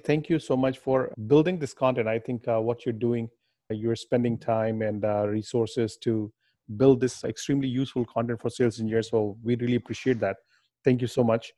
Thank 0.05 0.29
you 0.29 0.39
so 0.39 0.57
much 0.57 0.79
for 0.79 1.13
building 1.27 1.59
this 1.59 1.75
content. 1.75 2.09
I 2.09 2.19
think 2.19 2.47
uh, 2.47 2.61
what 2.61 2.85
you're 2.85 2.93
doing, 2.93 3.29
you're 3.71 3.97
spending 3.97 4.39
time 4.39 4.83
and 4.83 5.05
uh, 5.05 5.27
resources 5.27 5.97
to 6.03 6.33
build 6.77 7.01
this 7.01 7.25
extremely 7.25 7.69
useful 7.69 8.05
content 8.05 8.41
for 8.41 8.51
sales 8.51 8.79
engineers. 8.79 9.11
So 9.11 9.37
we 9.43 9.57
really 9.57 9.77
appreciate 9.77 10.21
that. 10.21 10.37
Thank 10.85 11.01
you 11.01 11.07
so 11.09 11.25
much. 11.25 11.53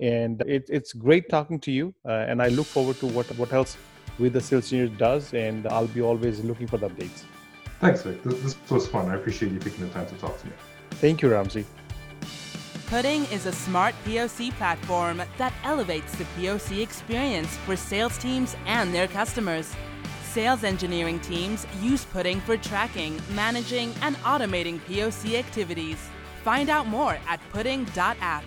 And 0.00 0.40
it, 0.42 0.64
it's 0.68 0.92
great 0.92 1.28
talking 1.28 1.60
to 1.60 1.72
you. 1.72 1.94
Uh, 2.08 2.24
and 2.28 2.40
I 2.40 2.48
look 2.48 2.66
forward 2.66 2.96
to 3.00 3.06
what, 3.06 3.26
what 3.36 3.52
else 3.52 3.76
with 4.18 4.32
the 4.32 4.40
sales 4.40 4.72
engineers 4.72 4.98
does. 4.98 5.34
And 5.34 5.66
I'll 5.66 5.86
be 5.88 6.00
always 6.00 6.42
looking 6.44 6.66
for 6.66 6.78
the 6.78 6.88
updates. 6.88 7.24
Thanks, 7.80 8.02
Vic. 8.02 8.22
This 8.22 8.56
was 8.70 8.86
fun. 8.86 9.10
I 9.10 9.16
appreciate 9.16 9.52
you 9.52 9.58
taking 9.58 9.86
the 9.86 9.92
time 9.92 10.06
to 10.06 10.14
talk 10.14 10.38
to 10.40 10.46
me. 10.46 10.52
Thank 10.92 11.20
you, 11.20 11.28
Ramzi. 11.28 11.64
Pudding 12.92 13.24
is 13.32 13.46
a 13.46 13.52
smart 13.52 13.94
POC 14.04 14.52
platform 14.58 15.22
that 15.38 15.54
elevates 15.64 16.14
the 16.14 16.24
POC 16.36 16.82
experience 16.82 17.56
for 17.64 17.74
sales 17.74 18.18
teams 18.18 18.54
and 18.66 18.92
their 18.92 19.08
customers. 19.08 19.74
Sales 20.24 20.62
engineering 20.62 21.18
teams 21.20 21.66
use 21.80 22.04
Pudding 22.04 22.38
for 22.42 22.58
tracking, 22.58 23.18
managing, 23.30 23.94
and 24.02 24.14
automating 24.16 24.78
POC 24.80 25.38
activities. 25.38 25.96
Find 26.44 26.68
out 26.68 26.86
more 26.86 27.16
at 27.26 27.40
pudding.app. 27.50 28.44